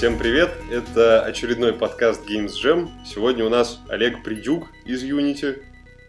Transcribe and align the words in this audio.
Всем 0.00 0.16
привет! 0.18 0.48
Это 0.70 1.22
очередной 1.22 1.74
подкаст 1.74 2.22
Games 2.26 2.52
Jam. 2.52 2.88
Сегодня 3.04 3.44
у 3.44 3.50
нас 3.50 3.78
Олег 3.90 4.24
Придюк 4.24 4.68
из 4.86 5.04
Unity. 5.04 5.62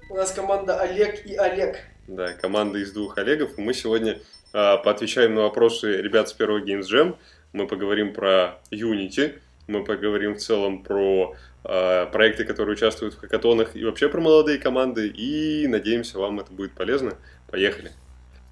У 0.10 0.16
нас 0.16 0.32
команда 0.32 0.80
Олег 0.80 1.26
и 1.26 1.36
Олег. 1.36 1.78
Да, 2.08 2.32
команда 2.32 2.80
из 2.80 2.94
двух 2.94 3.18
Олегов. 3.18 3.58
Мы 3.58 3.74
сегодня 3.74 4.14
э, 4.14 4.18
поотвечаем 4.54 5.36
на 5.36 5.42
вопросы 5.42 5.98
ребят 5.98 6.30
с 6.30 6.32
первого 6.32 6.60
Games 6.60 6.86
Jam. 6.90 7.18
Мы 7.52 7.68
поговорим 7.68 8.14
про 8.14 8.62
Unity, 8.72 9.34
мы 9.68 9.84
поговорим 9.84 10.36
в 10.36 10.38
целом 10.38 10.84
про 10.84 11.36
э, 11.66 12.06
проекты, 12.14 12.46
которые 12.46 12.76
участвуют 12.76 13.16
в 13.16 13.20
хакатонах 13.20 13.76
и 13.76 13.84
вообще 13.84 14.08
про 14.08 14.22
молодые 14.22 14.58
команды. 14.58 15.10
И 15.10 15.68
надеемся, 15.68 16.18
вам 16.18 16.40
это 16.40 16.54
будет 16.54 16.72
полезно. 16.72 17.18
Поехали! 17.50 17.92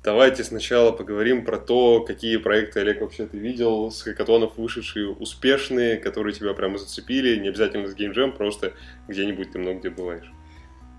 Давайте 0.01 0.45
сначала 0.45 0.91
поговорим 0.91 1.43
про 1.43 1.57
то, 1.57 2.01
какие 2.01 2.37
проекты, 2.37 2.79
Олег, 2.79 3.01
вообще 3.01 3.25
ты 3.25 3.37
видел 3.37 3.91
с 3.91 4.01
хакатонов 4.01 4.57
вышедшие 4.57 5.09
успешные, 5.09 5.97
которые 5.97 6.33
тебя 6.33 6.53
прямо 6.53 6.77
зацепили, 6.77 7.37
не 7.37 7.49
обязательно 7.49 7.87
с 7.87 7.95
Jam, 7.95 8.31
просто 8.31 8.73
где-нибудь 9.09 9.51
ты 9.51 9.59
много 9.59 9.79
где 9.79 9.89
бываешь. 9.89 10.31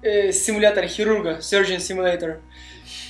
Э, 0.03 0.33
симулятор 0.33 0.87
хирурга, 0.87 1.39
Surgeon 1.41 1.79
Simulator. 1.79 2.41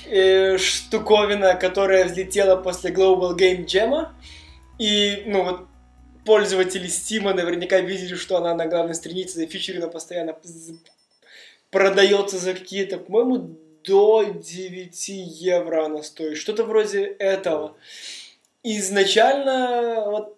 Э, 0.05 0.57
штуковина, 0.57 1.55
которая 1.55 2.05
взлетела 2.05 2.55
после 2.55 2.91
Global 2.91 3.37
Game 3.37 3.65
Jam. 3.65 4.09
И, 4.79 5.23
ну 5.25 5.43
вот, 5.43 5.67
пользователи 6.25 6.87
Steam 6.87 7.33
наверняка 7.33 7.81
видели, 7.81 8.15
что 8.15 8.37
она 8.37 8.55
на 8.55 8.65
главной 8.65 8.95
странице 8.95 9.39
зафичерена 9.39 9.87
постоянно 9.87 10.35
продается 11.69 12.37
за 12.37 12.53
какие-то, 12.53 12.97
по-моему, 12.97 13.57
до 13.83 14.23
9 14.23 15.07
евро 15.07 15.85
она 15.85 16.03
стоит. 16.03 16.37
Что-то 16.37 16.63
вроде 16.63 17.03
этого. 17.03 17.75
Изначально, 18.63 20.03
вот, 20.05 20.37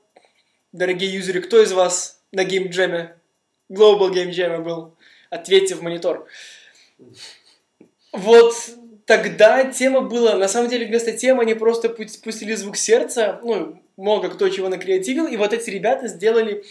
дорогие 0.72 1.14
юзеры, 1.14 1.42
кто 1.42 1.62
из 1.62 1.74
вас 1.74 2.22
на 2.32 2.44
геймджеме, 2.44 3.16
Global 3.70 4.12
Game 4.12 4.30
Jam 4.30 4.62
был? 4.62 4.96
Ответьте 5.30 5.76
в 5.76 5.82
монитор. 5.82 6.28
Вот 8.12 8.54
тогда 9.06 9.66
тема 9.66 10.02
была, 10.02 10.36
на 10.36 10.48
самом 10.48 10.70
деле 10.70 10.86
вместо 10.86 11.12
темы 11.12 11.44
они 11.44 11.54
просто 11.54 11.90
пустили 11.90 12.54
звук 12.54 12.78
сердца, 12.78 13.40
ну, 13.44 13.82
много 13.98 14.30
кто 14.30 14.48
чего 14.50 14.70
накреативил, 14.70 15.28
и 15.28 15.38
вот 15.38 15.54
эти 15.54 15.70
ребята 15.70 16.08
сделали 16.08 16.64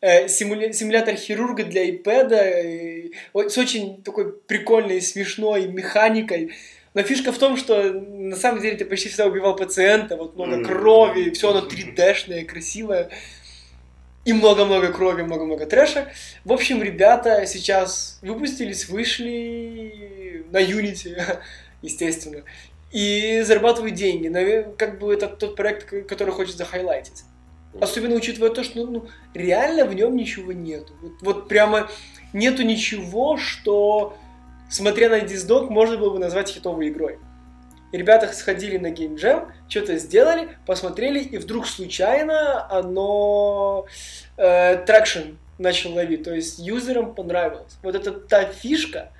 э, 0.00 0.28
симуля... 0.28 0.72
симулятор 0.72 1.16
хирурга 1.16 1.64
для 1.64 1.88
iPad 1.88 2.32
э, 2.32 2.99
с 3.34 3.58
очень 3.58 4.02
такой 4.02 4.32
прикольной, 4.32 5.00
смешной 5.00 5.66
механикой. 5.66 6.52
Но 6.94 7.02
фишка 7.02 7.32
в 7.32 7.38
том, 7.38 7.56
что 7.56 7.92
на 7.92 8.36
самом 8.36 8.60
деле 8.60 8.76
ты 8.76 8.84
почти 8.84 9.08
всегда 9.08 9.26
убивал 9.26 9.54
пациента, 9.54 10.16
вот 10.16 10.34
много 10.34 10.56
mm-hmm. 10.56 10.64
крови, 10.64 11.30
все 11.30 11.50
оно 11.50 11.66
3D-шное, 11.66 12.44
красивое. 12.44 13.10
И 14.24 14.32
много-много 14.32 14.92
крови, 14.92 15.22
много-много 15.22 15.66
трэша. 15.66 16.08
В 16.44 16.52
общем, 16.52 16.82
ребята 16.82 17.46
сейчас 17.46 18.18
выпустились, 18.22 18.88
вышли 18.88 20.44
на 20.50 20.60
Unity, 20.60 21.38
естественно, 21.82 22.42
и 22.92 23.42
зарабатывают 23.42 23.94
деньги. 23.94 24.28
Наверное, 24.28 24.74
как 24.74 24.98
бы 24.98 25.14
это 25.14 25.28
тот 25.28 25.56
проект, 25.56 25.88
который 26.06 26.32
хочет 26.32 26.56
захайлайтить. 26.56 27.24
Особенно 27.80 28.16
учитывая 28.16 28.50
то, 28.50 28.64
что 28.64 28.84
ну, 28.84 29.06
реально 29.32 29.84
в 29.84 29.94
нем 29.94 30.16
ничего 30.16 30.52
нету. 30.52 30.92
Вот, 31.00 31.12
вот 31.22 31.48
прямо 31.48 31.88
нету 32.32 32.62
ничего, 32.62 33.36
что, 33.36 34.16
смотря 34.68 35.08
на 35.08 35.20
диздок, 35.20 35.70
можно 35.70 35.96
было 35.96 36.10
бы 36.10 36.18
назвать 36.18 36.48
хитовой 36.48 36.88
игрой. 36.88 37.18
Ребята 37.92 38.32
сходили 38.32 38.78
на 38.78 38.92
Game 38.92 39.16
Jam, 39.16 39.50
что-то 39.68 39.98
сделали, 39.98 40.56
посмотрели, 40.64 41.20
и 41.20 41.38
вдруг 41.38 41.66
случайно 41.66 42.70
оно 42.70 43.86
э, 44.36 44.76
начал 45.58 45.94
ловить. 45.94 46.22
То 46.22 46.32
есть 46.32 46.60
юзерам 46.60 47.14
понравилось. 47.14 47.78
Вот 47.82 47.96
это 47.96 48.12
та 48.12 48.44
фишка, 48.44 49.12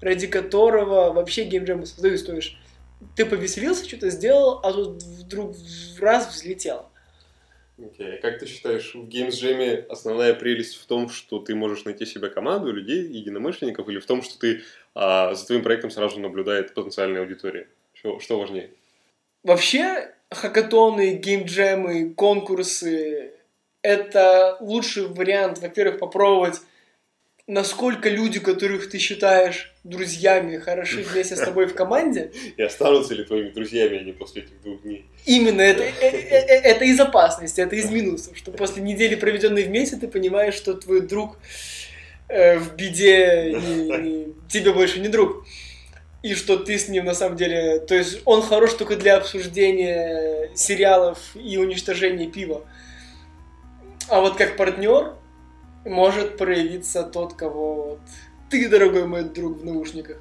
ради 0.00 0.28
которого 0.28 1.12
вообще 1.12 1.48
Game 1.48 1.66
Jam 1.66 1.84
создают. 1.84 2.24
То 2.24 2.32
ты 3.16 3.26
повеселился, 3.26 3.86
что-то 3.88 4.10
сделал, 4.10 4.60
а 4.62 4.72
тут 4.72 5.02
вдруг 5.02 5.56
раз 6.00 6.32
взлетело. 6.32 6.86
Okay. 7.82 8.18
Как 8.18 8.38
ты 8.38 8.46
считаешь, 8.46 8.94
в 8.94 9.08
Games 9.08 9.30
Jam 9.30 9.86
основная 9.88 10.34
прелесть 10.34 10.76
в 10.76 10.86
том, 10.86 11.08
что 11.08 11.40
ты 11.40 11.54
можешь 11.54 11.84
найти 11.84 12.06
себе 12.06 12.28
команду 12.28 12.72
людей, 12.72 13.02
единомышленников, 13.02 13.88
или 13.88 13.98
в 13.98 14.06
том, 14.06 14.22
что 14.22 14.38
ты 14.38 14.62
а, 14.94 15.34
за 15.34 15.46
твоим 15.46 15.62
проектом 15.62 15.90
сразу 15.90 16.20
наблюдает 16.20 16.74
потенциальная 16.74 17.22
аудитория? 17.22 17.66
Что, 17.92 18.20
что 18.20 18.38
важнее? 18.38 18.70
Вообще, 19.42 20.14
хакатоны, 20.30 21.16
геймджемы, 21.16 22.14
конкурсы– 22.14 23.32
это 23.82 24.56
лучший 24.60 25.08
вариант, 25.08 25.58
во-первых, 25.58 25.98
попробовать 25.98 26.60
насколько 27.46 28.08
люди, 28.08 28.38
которых 28.38 28.88
ты 28.88 28.98
считаешь 28.98 29.72
друзьями, 29.84 30.58
хороши 30.58 31.02
вместе 31.02 31.36
с 31.36 31.40
тобой 31.40 31.66
в 31.66 31.74
команде. 31.74 32.30
И 32.56 32.62
останутся 32.62 33.14
ли 33.14 33.24
твоими 33.24 33.50
друзьями 33.50 33.98
они 33.98 34.12
после 34.12 34.42
этих 34.42 34.60
двух 34.62 34.82
дней? 34.82 35.06
Именно, 35.26 35.60
это, 35.60 35.82
э, 35.82 35.92
э, 36.00 36.08
э, 36.10 36.60
это 36.62 36.84
из 36.84 37.00
опасности, 37.00 37.60
это 37.60 37.74
из 37.76 37.90
минусов, 37.90 38.36
что 38.36 38.52
после 38.52 38.82
недели, 38.82 39.14
проведенной 39.14 39.64
вместе, 39.64 39.96
ты 39.96 40.08
понимаешь, 40.08 40.54
что 40.54 40.74
твой 40.74 41.00
друг 41.00 41.38
в 42.28 42.76
беде 42.76 43.52
тебе 44.48 44.72
больше 44.72 45.00
не 45.00 45.08
друг. 45.08 45.44
И 46.22 46.34
что 46.34 46.56
ты 46.56 46.78
с 46.78 46.88
ним 46.88 47.04
на 47.04 47.14
самом 47.14 47.36
деле... 47.36 47.80
То 47.80 47.96
есть 47.96 48.20
он 48.24 48.42
хорош 48.42 48.74
только 48.74 48.94
для 48.94 49.16
обсуждения 49.16 50.50
сериалов 50.54 51.18
и 51.34 51.58
уничтожения 51.58 52.28
пива. 52.30 52.64
А 54.08 54.20
вот 54.20 54.36
как 54.36 54.56
партнер, 54.56 55.14
может 55.84 56.36
проявиться 56.36 57.02
тот, 57.02 57.34
кого 57.34 57.74
вот 57.74 58.00
ты, 58.50 58.68
дорогой 58.68 59.06
мой 59.06 59.24
друг 59.24 59.58
в 59.58 59.64
наушниках, 59.64 60.18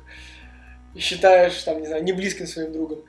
считаешь, 0.98 1.62
там, 1.64 1.82
не 1.82 1.88
знаю, 1.88 2.04
не 2.04 2.14
близким 2.14 2.48
своим 2.48 2.72
другом. 2.72 3.04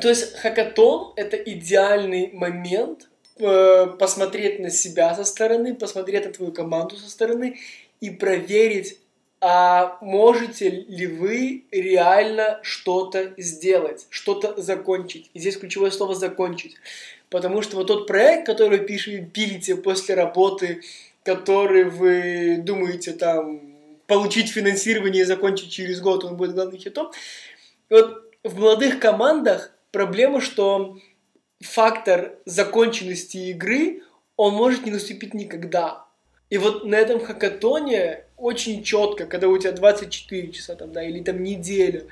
То 0.00 0.08
есть 0.08 0.36
хакатон— 0.36 1.12
это 1.16 1.36
идеальный 1.36 2.30
момент 2.32 3.08
э, 3.38 3.86
посмотреть 3.98 4.60
на 4.60 4.70
себя 4.70 5.14
со 5.14 5.24
стороны, 5.24 5.74
посмотреть 5.74 6.26
на 6.26 6.32
твою 6.32 6.52
команду 6.52 6.96
со 6.96 7.10
стороны 7.10 7.58
и 8.00 8.10
проверить, 8.10 8.98
а 9.40 9.98
можете 10.00 10.70
ли 10.70 11.06
вы 11.06 11.64
реально 11.70 12.60
что-то 12.62 13.34
сделать, 13.36 14.06
что-то 14.10 14.60
закончить. 14.60 15.30
И 15.34 15.38
здесь 15.38 15.56
ключевое 15.58 15.90
слово 15.90 16.14
«закончить». 16.14 16.76
Потому 17.30 17.62
что 17.62 17.76
вот 17.76 17.88
тот 17.88 18.06
проект, 18.06 18.46
который 18.46 18.78
вы 18.78 18.86
пишете, 18.86 19.28
пилите 19.32 19.76
после 19.76 20.14
работы 20.14 20.82
который 21.24 21.84
вы 21.84 22.58
думаете 22.62 23.12
там 23.12 23.60
получить 24.06 24.50
финансирование 24.50 25.22
и 25.22 25.26
закончить 25.26 25.72
через 25.72 26.00
год, 26.00 26.22
он 26.22 26.36
будет 26.36 26.54
главным 26.54 26.78
хитом. 26.78 27.10
И 27.88 27.94
вот 27.94 28.30
в 28.44 28.58
молодых 28.60 29.00
командах 29.00 29.72
проблема, 29.90 30.40
что 30.40 30.98
фактор 31.60 32.34
законченности 32.44 33.38
игры, 33.50 34.02
он 34.36 34.54
может 34.54 34.84
не 34.84 34.92
наступить 34.92 35.34
никогда. 35.34 36.04
И 36.50 36.58
вот 36.58 36.84
на 36.84 36.96
этом 36.96 37.20
хакатоне 37.20 38.24
очень 38.36 38.82
четко, 38.82 39.26
когда 39.26 39.48
у 39.48 39.56
тебя 39.56 39.72
24 39.72 40.52
часа 40.52 40.74
там, 40.76 40.92
да, 40.92 41.02
или 41.02 41.22
там 41.22 41.42
неделя, 41.42 42.04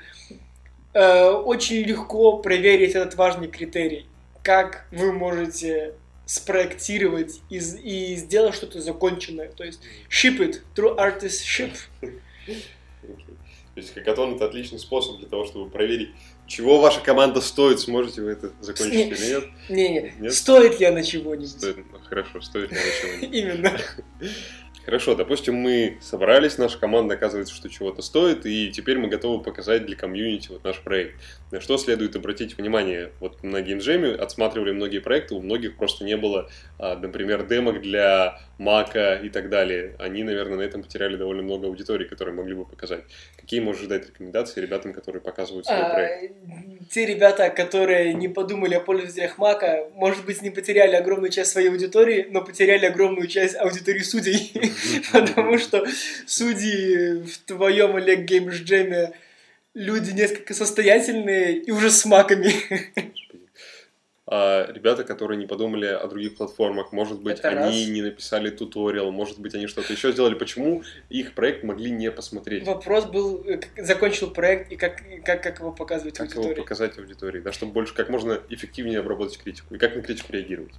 э, 0.93 1.29
очень 1.29 1.83
легко 1.83 2.37
проверить 2.39 2.95
этот 2.95 3.15
важный 3.15 3.47
критерий. 3.47 4.07
Как 4.41 4.87
вы 4.91 5.13
можете 5.13 5.93
спроектировать 6.33 7.41
и, 7.49 7.57
и 7.57 8.15
сделать 8.15 8.55
что-то 8.55 8.81
законченное. 8.81 9.49
То 9.49 9.63
есть 9.63 9.81
ship 10.09 10.39
it, 10.39 10.61
true 10.75 10.97
artist 10.97 11.43
ship. 11.45 11.73
То 12.01 13.79
есть 13.79 13.93
хакатон 13.93 14.35
это 14.35 14.45
отличный 14.45 14.79
способ 14.79 15.19
для 15.19 15.27
того, 15.27 15.45
чтобы 15.45 15.69
проверить, 15.69 16.09
чего 16.47 16.79
ваша 16.79 17.01
команда 17.01 17.41
стоит, 17.41 17.79
сможете 17.79 18.21
вы 18.21 18.31
это 18.31 18.51
закончить 18.61 18.93
не, 18.93 19.09
или 19.09 19.25
нет. 19.27 19.45
Не, 19.69 20.13
не, 20.19 20.31
стоит 20.31 20.79
ли 20.79 20.85
она 20.85 21.03
чего-нибудь? 21.03 21.49
Стоит, 21.49 21.77
ну, 21.77 21.99
хорошо, 21.99 22.41
стоит 22.41 22.71
ли 22.71 22.77
она 22.77 22.87
чего-нибудь. 23.01 23.35
Именно. 23.35 23.79
Хорошо, 24.85 25.15
допустим, 25.15 25.55
мы 25.55 25.97
собрались, 26.01 26.57
наша 26.57 26.77
команда 26.77 27.15
оказывается, 27.15 27.55
что 27.55 27.69
чего-то 27.69 28.01
стоит, 28.01 28.45
и 28.45 28.69
теперь 28.69 28.97
мы 28.97 29.07
готовы 29.07 29.41
показать 29.41 29.85
для 29.85 29.95
комьюнити 29.95 30.49
вот 30.49 30.63
наш 30.65 30.81
проект. 30.81 31.15
На 31.51 31.61
что 31.61 31.77
следует 31.77 32.15
обратить 32.17 32.57
внимание? 32.57 33.11
Вот 33.21 33.43
на 33.43 33.61
геймджеме 33.61 34.09
отсматривали 34.09 34.71
многие 34.71 34.99
проекты, 34.99 35.35
у 35.35 35.41
многих 35.41 35.77
просто 35.77 36.03
не 36.03 36.17
было, 36.17 36.49
а, 36.79 36.97
например, 36.97 37.47
демок 37.47 37.81
для 37.81 38.39
Мака 38.57 39.15
и 39.15 39.29
так 39.29 39.49
далее. 39.49 39.95
Они, 39.99 40.23
наверное, 40.23 40.57
на 40.57 40.61
этом 40.61 40.83
потеряли 40.83 41.15
довольно 41.15 41.43
много 41.43 41.67
аудитории, 41.67 42.05
которые 42.05 42.35
могли 42.35 42.53
бы 42.53 42.65
показать. 42.65 43.03
Какие 43.37 43.61
можешь 43.61 43.87
дать 43.87 44.07
рекомендации 44.07 44.61
ребятам, 44.61 44.93
которые 44.93 45.21
показывают 45.21 45.65
свой 45.65 45.79
а, 45.79 45.93
проект? 45.93 46.33
Те 46.89 47.05
ребята, 47.05 47.49
которые 47.49 48.13
не 48.13 48.27
подумали 48.27 48.75
о 48.75 48.79
пользователях 48.81 49.37
Мака, 49.37 49.87
может 49.93 50.25
быть, 50.25 50.41
не 50.41 50.49
потеряли 50.49 50.95
огромную 50.95 51.31
часть 51.31 51.51
своей 51.51 51.69
аудитории, 51.69 52.27
но 52.29 52.43
потеряли 52.43 52.85
огромную 52.85 53.27
часть 53.27 53.55
аудитории 53.55 53.99
судей. 54.01 54.51
потому 55.11 55.57
что 55.57 55.85
судьи 56.25 57.21
в 57.23 57.37
твоем 57.45 57.95
Олег 57.95 58.21
Геймс 58.21 58.55
Джеме 58.55 59.13
люди 59.73 60.11
несколько 60.11 60.53
состоятельные 60.53 61.57
и 61.57 61.71
уже 61.71 61.89
с 61.91 62.05
маками. 62.05 62.53
а, 64.25 64.71
ребята, 64.71 65.03
которые 65.03 65.37
не 65.37 65.45
подумали 65.47 65.85
о 65.85 66.07
других 66.07 66.35
платформах, 66.37 66.91
может 66.93 67.21
быть, 67.21 67.39
Это 67.39 67.49
они 67.49 67.59
раз. 67.81 67.89
не 67.89 68.01
написали 68.01 68.49
туториал, 68.49 69.11
может 69.11 69.39
быть, 69.39 69.53
они 69.53 69.67
что-то 69.67 69.91
еще 69.91 70.11
сделали. 70.11 70.35
Почему 70.35 70.83
их 71.09 71.33
проект 71.33 71.63
могли 71.63 71.91
не 71.91 72.09
посмотреть? 72.11 72.65
Вопрос 72.65 73.05
был, 73.05 73.43
э, 73.45 73.57
как- 73.57 73.85
закончил 73.85 74.31
проект 74.31 74.71
и 74.71 74.75
как, 74.77 75.01
как, 75.25 75.43
как 75.43 75.59
его 75.59 75.71
показывать 75.71 76.17
Как 76.17 76.31
его 76.31 76.41
аудитории. 76.41 76.61
показать 76.61 76.97
аудитории, 76.97 77.39
да, 77.41 77.51
чтобы 77.51 77.73
больше, 77.73 77.93
как 77.93 78.09
можно 78.09 78.39
эффективнее 78.49 78.99
обработать 78.99 79.37
критику 79.37 79.75
и 79.75 79.77
как 79.77 79.95
на 79.95 80.01
критику 80.01 80.31
реагировать. 80.31 80.73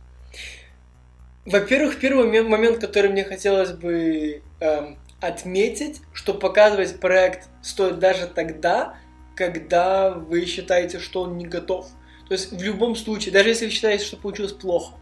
Во-первых, 1.46 2.00
первый 2.00 2.26
момен- 2.26 2.48
момент, 2.48 2.78
который 2.78 3.10
мне 3.10 3.24
хотелось 3.24 3.72
бы 3.72 4.42
эм, 4.60 4.98
отметить, 5.20 6.00
что 6.12 6.32
показывать 6.34 7.00
проект 7.00 7.48
стоит 7.62 7.98
даже 7.98 8.26
тогда, 8.26 8.96
когда 9.36 10.10
вы 10.10 10.46
считаете, 10.46 10.98
что 11.00 11.22
он 11.22 11.36
не 11.36 11.46
готов. 11.46 11.86
То 12.28 12.32
есть 12.32 12.52
в 12.52 12.62
любом 12.62 12.96
случае, 12.96 13.32
даже 13.32 13.50
если 13.50 13.66
вы 13.66 13.70
считаете, 13.70 14.04
что 14.04 14.16
получилось 14.16 14.52
плохо, 14.52 14.94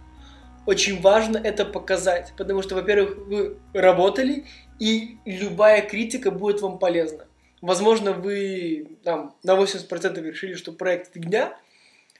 очень 0.67 1.01
важно 1.01 1.39
это 1.39 1.65
показать, 1.65 2.33
потому 2.37 2.63
что, 2.63 2.75
во-первых, 2.75 3.19
вы 3.19 3.57
работали, 3.73 4.45
и 4.79 5.19
любая 5.25 5.83
критика 5.83 6.31
будет 6.31 6.61
вам 6.61 6.79
полезна. 6.79 7.27
Возможно, 7.61 8.13
вы 8.13 8.99
там, 9.05 9.37
на 9.45 9.55
80% 9.55 10.21
решили, 10.21 10.55
что 10.55 10.73
проект 10.73 11.13
фигня, 11.13 11.57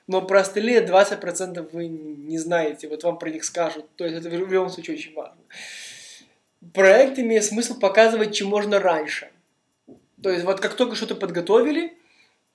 но 0.07 0.23
про 0.23 0.41
остальные 0.41 0.85
20% 0.87 1.69
вы 1.73 1.87
не 1.89 2.39
знаете, 2.39 2.89
вот 2.89 3.05
вам 3.05 3.19
про 3.19 3.31
них 3.31 3.45
скажут. 3.45 3.87
То 3.97 4.05
есть 4.05 4.17
это 4.17 4.29
в 4.29 4.33
любом 4.33 4.69
случае 4.69 4.97
очень 4.97 5.15
важно. 5.15 5.39
Проект 6.75 7.19
имеет 7.19 7.45
смысл 7.45 7.79
показывать, 7.79 8.35
чем 8.35 8.49
можно 8.49 8.79
раньше. 8.79 9.31
То 10.23 10.31
есть 10.31 10.45
вот 10.45 10.61
как 10.61 10.75
только 10.75 10.95
что-то 10.95 11.17
подготовили, 11.17 11.93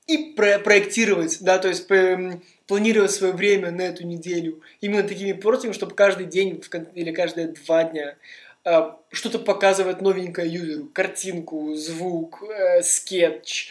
и 0.08 0.34
про- 0.34 0.60
проектировать, 0.60 1.40
да, 1.42 1.58
то 1.60 1.68
есть 1.68 1.88
п- 1.88 2.40
планировать 2.66 3.12
свое 3.12 3.34
время 3.34 3.72
на 3.72 3.82
эту 3.82 4.06
неделю 4.06 4.62
именно 4.80 5.04
такими 5.04 5.34
портами, 5.34 5.74
чтобы 5.74 5.96
каждый 5.96 6.26
день 6.26 6.62
или 6.96 7.12
каждые 7.12 7.48
два 7.48 7.84
дня 7.84 8.16
а, 8.64 8.98
что-то 9.12 9.40
показывать 9.40 10.02
новенькое 10.02 10.50
юзеру, 10.50 10.86
картинку, 10.94 11.74
звук, 11.76 12.42
э, 12.44 12.82
скетч, 12.84 13.70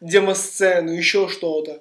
демосцену, 0.00 0.90
еще 0.92 1.28
что-то. 1.28 1.80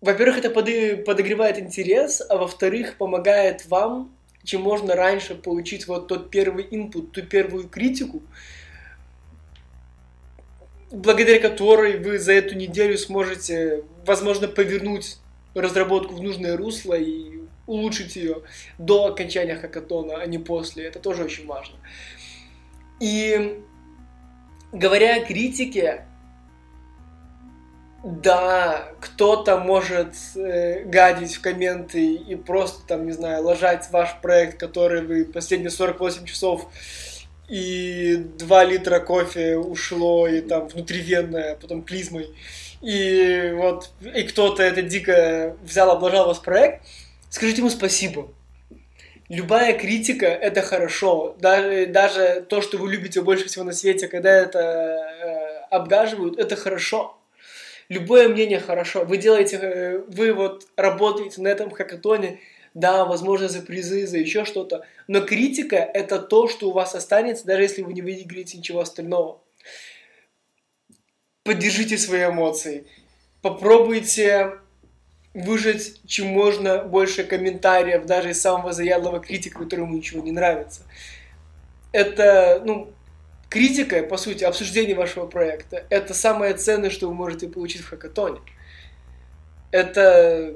Во-первых, 0.00 0.38
это 0.38 0.50
подогревает 0.50 1.58
интерес, 1.58 2.22
а 2.28 2.36
во-вторых, 2.36 2.96
помогает 2.96 3.66
вам 3.66 4.12
чем 4.48 4.62
можно 4.62 4.94
раньше 4.94 5.34
получить 5.34 5.86
вот 5.86 6.08
тот 6.08 6.30
первый 6.30 6.66
инпут, 6.70 7.12
ту 7.12 7.22
первую 7.22 7.68
критику, 7.68 8.22
благодаря 10.90 11.38
которой 11.38 11.98
вы 11.98 12.18
за 12.18 12.32
эту 12.32 12.54
неделю 12.54 12.96
сможете, 12.96 13.84
возможно, 14.06 14.48
повернуть 14.48 15.18
разработку 15.54 16.14
в 16.14 16.22
нужное 16.22 16.56
русло 16.56 16.94
и 16.94 17.40
улучшить 17.66 18.16
ее 18.16 18.42
до 18.78 19.08
окончания 19.08 19.56
хакатона, 19.56 20.16
а 20.16 20.26
не 20.26 20.38
после. 20.38 20.84
Это 20.84 20.98
тоже 20.98 21.24
очень 21.24 21.46
важно. 21.46 21.76
И 23.00 23.60
говоря 24.72 25.16
о 25.16 25.26
критике, 25.26 26.06
да, 28.08 28.88
кто-то 29.00 29.58
может 29.58 30.14
э, 30.34 30.84
гадить 30.84 31.34
в 31.34 31.42
комменты 31.42 32.14
и 32.14 32.36
просто 32.36 32.86
там, 32.86 33.06
не 33.06 33.12
знаю, 33.12 33.42
ложать 33.44 33.90
ваш 33.90 34.18
проект, 34.22 34.58
который 34.58 35.02
вы 35.02 35.26
последние 35.26 35.70
48 35.70 36.24
часов 36.24 36.66
и 37.48 38.16
2 38.38 38.64
литра 38.64 39.00
кофе 39.00 39.56
ушло, 39.56 40.26
и 40.26 40.40
там 40.40 40.68
внутривенное, 40.68 41.56
потом 41.56 41.82
клизмой. 41.82 42.34
И 42.80 43.52
вот, 43.54 43.90
и 44.00 44.22
кто-то 44.22 44.62
это 44.62 44.80
дико 44.80 45.56
взял, 45.62 45.90
облажал 45.90 46.28
ваш 46.28 46.40
проект, 46.40 46.86
скажите 47.28 47.58
ему 47.58 47.68
спасибо. 47.68 48.28
Любая 49.28 49.78
критика– 49.78 50.26
это 50.26 50.62
хорошо. 50.62 51.36
Даже, 51.38 51.84
даже 51.84 52.46
то, 52.48 52.62
что 52.62 52.78
вы 52.78 52.90
любите 52.90 53.20
больше 53.20 53.46
всего 53.48 53.64
на 53.64 53.72
свете, 53.72 54.08
когда 54.08 54.30
это 54.30 54.58
э, 54.58 55.58
обгаживают, 55.70 56.38
это 56.38 56.56
хорошо. 56.56 57.17
Любое 57.88 58.28
мнение 58.28 58.60
хорошо. 58.60 59.04
Вы 59.04 59.16
делаете, 59.16 59.56
э, 59.56 59.98
вы 60.08 60.34
вот 60.34 60.66
работаете 60.76 61.40
на 61.40 61.48
этом 61.48 61.70
хакатоне, 61.70 62.40
да, 62.74 63.04
возможно, 63.06 63.48
за 63.48 63.62
призы, 63.62 64.06
за 64.06 64.18
еще 64.18 64.44
что-то. 64.44 64.86
Но 65.06 65.22
критика– 65.22 65.76
это 65.94 66.18
то, 66.18 66.48
что 66.48 66.68
у 66.68 66.72
вас 66.72 66.94
останется, 66.94 67.46
даже 67.46 67.62
если 67.62 67.82
вы 67.82 67.94
не 67.94 68.02
выиграете 68.02 68.58
ничего 68.58 68.80
остального. 68.80 69.40
Поддержите 71.44 71.96
свои 71.96 72.26
эмоции. 72.26 72.86
Попробуйте 73.40 74.58
выжать 75.32 76.00
чем 76.06 76.26
можно 76.28 76.82
больше 76.82 77.24
комментариев, 77.24 78.04
даже 78.04 78.30
из 78.30 78.40
самого 78.40 78.72
заядлого 78.72 79.20
критика, 79.20 79.60
которому 79.60 79.94
ничего 79.94 80.22
не 80.22 80.32
нравится. 80.32 80.82
Это, 81.92 82.60
ну, 82.64 82.92
критика, 83.48 84.02
по 84.02 84.16
сути, 84.16 84.44
обсуждение 84.44 84.94
вашего 84.94 85.26
проекта, 85.26 85.86
это 85.90 86.14
самое 86.14 86.54
ценное, 86.54 86.90
что 86.90 87.08
вы 87.08 87.14
можете 87.14 87.48
получить 87.48 87.82
в 87.82 87.88
хакатоне. 87.88 88.40
Это, 89.70 90.54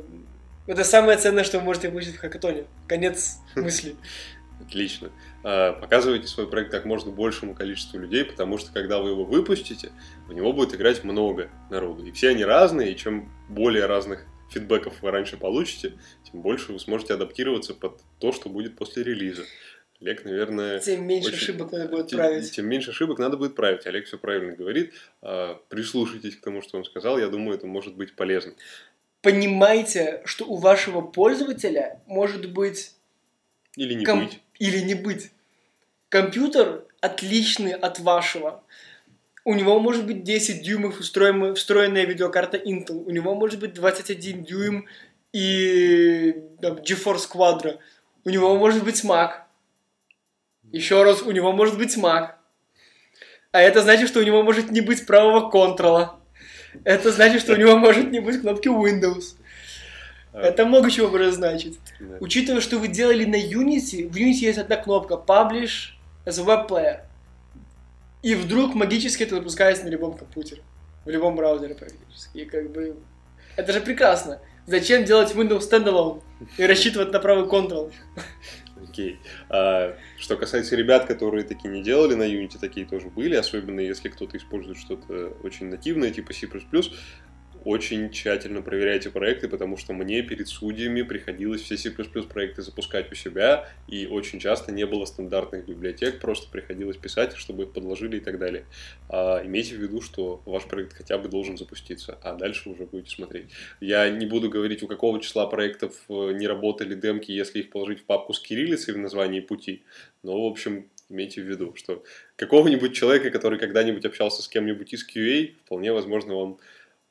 это 0.66 0.84
самое 0.84 1.18
ценное, 1.18 1.44
что 1.44 1.58
вы 1.58 1.64
можете 1.64 1.90
получить 1.90 2.16
в 2.16 2.20
хакатоне. 2.20 2.64
Конец 2.86 3.38
мысли. 3.56 3.96
Отлично. 4.60 5.10
А, 5.42 5.72
Показывайте 5.72 6.28
свой 6.28 6.48
проект 6.48 6.70
как 6.70 6.84
можно 6.84 7.10
большему 7.10 7.54
количеству 7.54 7.98
людей, 7.98 8.24
потому 8.24 8.58
что 8.58 8.72
когда 8.72 9.00
вы 9.00 9.10
его 9.10 9.24
выпустите, 9.24 9.90
в 10.28 10.32
него 10.32 10.52
будет 10.52 10.74
играть 10.74 11.04
много 11.04 11.50
народу. 11.70 12.04
И 12.04 12.12
все 12.12 12.28
они 12.28 12.44
разные, 12.44 12.92
и 12.92 12.96
чем 12.96 13.30
более 13.48 13.86
разных 13.86 14.24
фидбэков 14.50 14.94
вы 15.02 15.10
раньше 15.10 15.36
получите, 15.36 15.94
тем 16.30 16.42
больше 16.42 16.72
вы 16.72 16.78
сможете 16.78 17.14
адаптироваться 17.14 17.74
под 17.74 18.00
то, 18.18 18.32
что 18.32 18.48
будет 18.48 18.76
после 18.76 19.02
релиза. 19.02 19.44
Олег, 20.02 20.24
наверное... 20.24 20.80
Тем 20.80 21.06
меньше 21.06 21.28
очень- 21.28 21.38
ошибок 21.38 21.72
надо 21.72 21.88
будет 21.88 22.08
тем, 22.08 22.18
править. 22.18 22.50
тем 22.50 22.66
меньше 22.66 22.90
ошибок 22.90 23.18
надо 23.20 23.36
будет 23.36 23.54
править. 23.54 23.86
Олег 23.86 24.06
все 24.06 24.18
правильно 24.18 24.54
говорит. 24.56 24.92
А, 25.22 25.60
Прислушайтесь 25.68 26.36
к 26.36 26.40
тому, 26.40 26.60
что 26.60 26.76
он 26.78 26.84
сказал. 26.84 27.18
Я 27.18 27.28
думаю, 27.28 27.56
это 27.56 27.66
может 27.68 27.94
быть 27.94 28.16
полезно. 28.16 28.52
Понимайте, 29.20 30.20
что 30.24 30.44
у 30.46 30.56
вашего 30.56 31.00
пользователя 31.00 32.00
может 32.06 32.50
быть 32.52 32.92
Или 33.76 33.94
не 33.94 34.04
ком- 34.04 34.24
быть. 34.24 34.40
или 34.58 34.78
не 34.80 34.94
быть. 34.94 35.30
Компьютер 36.08 36.84
отличный 37.00 37.72
от 37.72 38.00
вашего. 38.00 38.64
У 39.44 39.54
него 39.54 39.78
может 39.78 40.04
быть 40.06 40.24
10 40.24 40.62
дюймов 40.62 40.98
встроенная, 40.98 41.54
встроенная 41.54 42.04
видеокарта 42.06 42.56
Intel. 42.56 43.04
У 43.04 43.10
него 43.10 43.34
может 43.36 43.60
быть 43.60 43.72
21 43.74 44.44
дюйм 44.44 44.86
и 45.32 46.34
там, 46.60 46.74
GeForce 46.78 47.28
Quadro. 47.32 47.78
У 48.24 48.30
него 48.30 48.56
может 48.56 48.84
быть 48.84 49.04
Mac. 49.04 49.42
Еще 50.72 51.02
раз, 51.02 51.22
у 51.22 51.30
него 51.30 51.52
может 51.52 51.76
быть 51.76 51.96
Mac. 51.96 52.30
А 53.52 53.60
это 53.60 53.82
значит, 53.82 54.08
что 54.08 54.20
у 54.20 54.22
него 54.22 54.42
может 54.42 54.70
не 54.70 54.80
быть 54.80 55.06
правого 55.06 55.50
контрола. 55.50 56.18
Это 56.84 57.12
значит, 57.12 57.42
что 57.42 57.52
у 57.52 57.56
него 57.56 57.76
может 57.76 58.10
не 58.10 58.20
быть 58.20 58.40
кнопки 58.40 58.68
Windows. 58.68 59.36
А, 60.32 60.40
Это 60.40 60.64
много 60.64 60.90
чего 60.90 61.08
может 61.08 61.34
значить. 61.34 61.78
да. 62.00 62.16
Учитывая, 62.20 62.62
что 62.62 62.78
вы 62.78 62.88
делали 62.88 63.26
на 63.26 63.36
Unity, 63.36 64.08
в 64.08 64.16
Unity 64.16 64.46
есть 64.46 64.58
одна 64.58 64.76
кнопка 64.76 65.14
Publish 65.14 65.90
as 66.24 66.40
a 66.40 66.44
Web 66.44 66.68
Player. 66.68 67.00
И 68.22 68.34
вдруг 68.34 68.74
магически 68.74 69.24
это 69.24 69.34
запускается 69.34 69.84
на 69.84 69.88
любом 69.88 70.16
компьютере. 70.16 70.62
В 71.04 71.10
любом 71.10 71.36
браузере 71.36 71.74
практически. 71.74 72.38
И 72.38 72.44
как 72.46 72.70
бы... 72.70 72.96
Это 73.56 73.72
же 73.72 73.80
прекрасно. 73.82 74.40
Зачем 74.66 75.04
делать 75.04 75.34
Windows 75.34 75.68
Standalone 75.68 76.22
и 76.56 76.64
рассчитывать 76.64 77.12
на 77.12 77.18
правый 77.18 77.44
Ctrl? 77.44 77.92
Окей. 78.92 79.20
А, 79.48 79.96
что 80.18 80.36
касается 80.36 80.76
ребят, 80.76 81.06
которые 81.06 81.44
такие 81.44 81.70
не 81.70 81.82
делали 81.82 82.12
на 82.12 82.24
Unity, 82.24 82.58
такие 82.60 82.84
тоже 82.84 83.08
были, 83.08 83.34
особенно 83.34 83.80
если 83.80 84.10
кто-то 84.10 84.36
использует 84.36 84.76
что-то 84.76 85.34
очень 85.42 85.70
нативное, 85.70 86.10
типа 86.10 86.34
C++, 86.34 86.46
очень 87.64 88.10
тщательно 88.10 88.62
проверяйте 88.62 89.10
проекты, 89.10 89.48
потому 89.48 89.76
что 89.76 89.92
мне 89.92 90.22
перед 90.22 90.48
судьями 90.48 91.02
приходилось 91.02 91.62
все 91.62 91.76
C++ 91.76 91.90
проекты 91.90 92.62
запускать 92.62 93.10
у 93.12 93.14
себя, 93.14 93.68
и 93.88 94.06
очень 94.06 94.40
часто 94.40 94.72
не 94.72 94.86
было 94.86 95.04
стандартных 95.04 95.66
библиотек, 95.66 96.20
просто 96.20 96.50
приходилось 96.50 96.96
писать, 96.96 97.36
чтобы 97.36 97.64
их 97.64 97.72
подложили 97.72 98.18
и 98.18 98.20
так 98.20 98.38
далее. 98.38 98.64
А, 99.08 99.44
имейте 99.44 99.76
в 99.76 99.78
виду, 99.78 100.00
что 100.00 100.42
ваш 100.44 100.64
проект 100.64 100.92
хотя 100.94 101.18
бы 101.18 101.28
должен 101.28 101.56
запуститься, 101.56 102.18
а 102.22 102.34
дальше 102.34 102.68
уже 102.68 102.86
будете 102.86 103.14
смотреть. 103.14 103.46
Я 103.80 104.08
не 104.10 104.26
буду 104.26 104.48
говорить, 104.48 104.82
у 104.82 104.86
какого 104.86 105.20
числа 105.20 105.46
проектов 105.46 105.94
э, 106.08 106.32
не 106.32 106.46
работали 106.46 106.94
демки, 106.94 107.30
если 107.32 107.60
их 107.60 107.70
положить 107.70 108.00
в 108.00 108.04
папку 108.04 108.32
с 108.32 108.40
кириллицей 108.40 108.94
в 108.94 108.98
названии 108.98 109.40
пути, 109.40 109.82
но, 110.22 110.42
в 110.42 110.50
общем, 110.50 110.86
имейте 111.12 111.42
в 111.42 111.44
виду, 111.44 111.74
что 111.76 112.02
какого-нибудь 112.36 112.94
человека, 112.94 113.30
который 113.30 113.58
когда-нибудь 113.58 114.04
общался 114.04 114.42
с 114.42 114.48
кем-нибудь 114.48 114.92
из 114.92 115.06
QA, 115.06 115.54
вполне 115.64 115.92
возможно, 115.92 116.34
вам 116.34 116.58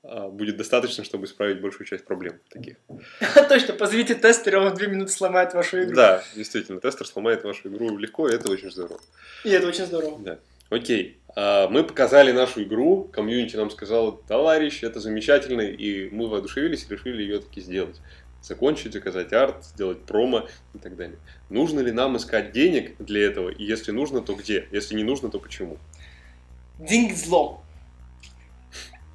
будет 0.03 0.57
достаточно, 0.57 1.03
чтобы 1.03 1.25
исправить 1.25 1.61
большую 1.61 1.85
часть 1.87 2.05
проблем 2.05 2.39
таких. 2.49 2.77
Точно, 3.49 3.73
позовите 3.73 4.15
тестера, 4.15 4.59
он 4.59 4.69
в 4.69 4.75
две 4.75 4.87
минуты 4.87 5.11
сломает 5.11 5.53
вашу 5.53 5.83
игру. 5.83 5.95
Да, 5.95 6.23
действительно, 6.35 6.79
тестер 6.79 7.05
сломает 7.07 7.43
вашу 7.43 7.69
игру 7.69 7.97
легко, 7.97 8.27
и 8.27 8.33
это 8.33 8.51
очень 8.51 8.71
здорово. 8.71 8.99
И 9.43 9.49
это 9.49 9.67
очень 9.67 9.85
здорово. 9.85 10.19
Да. 10.19 10.39
Окей. 10.69 11.19
А, 11.35 11.67
Мы 11.67 11.83
показали 11.83 12.31
нашу 12.31 12.63
игру, 12.63 13.03
комьюнити 13.13 13.55
нам 13.57 13.69
сказал, 13.69 14.13
товарищ, 14.27 14.83
это 14.83 14.99
замечательно, 14.99 15.61
и 15.61 16.09
мы 16.09 16.27
воодушевились 16.27 16.85
и 16.89 16.93
решили 16.93 17.21
ее 17.21 17.39
таки 17.39 17.61
сделать. 17.61 17.97
закончить, 18.41 18.93
заказать 18.93 19.33
арт, 19.33 19.63
сделать 19.65 19.99
промо 20.03 20.47
и 20.73 20.79
так 20.79 20.95
далее. 20.95 21.19
Нужно 21.49 21.79
ли 21.79 21.91
нам 21.91 22.17
искать 22.17 22.51
денег 22.53 22.95
для 22.97 23.27
этого? 23.27 23.49
И 23.49 23.63
если 23.63 23.91
нужно, 23.91 24.21
то 24.21 24.33
где? 24.33 24.67
Если 24.71 24.95
не 24.95 25.03
нужно, 25.03 25.29
то 25.29 25.37
почему? 25.37 25.77
Деньги 26.79 27.13
зло. 27.13 27.61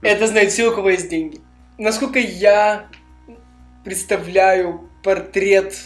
Это 0.06 0.28
знает 0.28 0.52
все, 0.52 0.70
у 0.70 0.74
кого 0.74 0.90
есть 0.90 1.08
деньги. 1.08 1.40
Насколько 1.78 2.20
я 2.20 2.88
представляю 3.84 4.88
портрет 5.02 5.76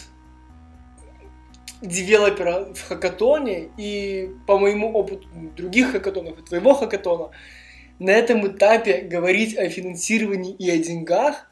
девелопера 1.81 2.71
в 2.71 2.87
хакатоне 2.87 3.69
и 3.77 4.29
по 4.45 4.59
моему 4.59 4.91
опыту 4.91 5.27
других 5.57 5.93
хакатонов 5.93 6.37
и 6.37 6.43
твоего 6.43 6.75
хакатона, 6.75 7.31
на 7.97 8.11
этом 8.11 8.45
этапе 8.45 9.01
говорить 9.01 9.57
о 9.57 9.67
финансировании 9.69 10.53
и 10.53 10.69
о 10.69 10.77
деньгах 10.77 11.49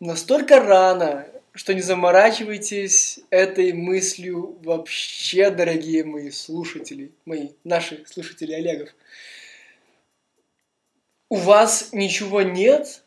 настолько 0.00 0.60
рано, 0.60 1.26
что 1.52 1.74
не 1.74 1.82
заморачивайтесь 1.82 3.20
этой 3.28 3.74
мыслью 3.74 4.56
вообще, 4.64 5.50
дорогие 5.50 6.04
мои 6.04 6.30
слушатели, 6.30 7.12
мои, 7.26 7.48
наши 7.64 8.02
слушатели 8.06 8.52
Олегов. 8.54 8.88
У 11.30 11.36
вас 11.36 11.90
ничего 11.92 12.42
нет, 12.42 13.02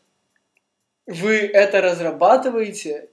вы 1.06 1.38
это 1.38 1.80
разрабатываете 1.80 3.08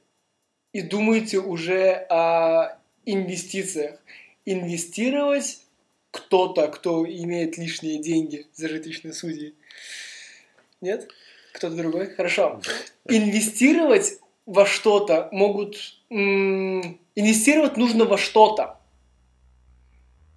и 0.71 0.81
думаете 0.81 1.39
уже 1.39 1.93
о 2.09 2.77
инвестициях. 3.05 3.99
Инвестировать 4.45 5.59
кто-то, 6.11 6.67
кто 6.67 7.05
имеет 7.05 7.57
лишние 7.57 7.99
деньги, 8.01 8.47
зажиточные 8.53 9.13
судьи. 9.13 9.55
Нет? 10.81 11.09
Кто-то 11.53 11.75
другой? 11.75 12.07
Хорошо. 12.13 12.61
Инвестировать 13.05 14.19
во 14.45 14.65
что-то 14.65 15.29
могут... 15.31 15.77
инвестировать 16.09 17.77
нужно 17.77 18.05
во 18.05 18.17
что-то. 18.17 18.79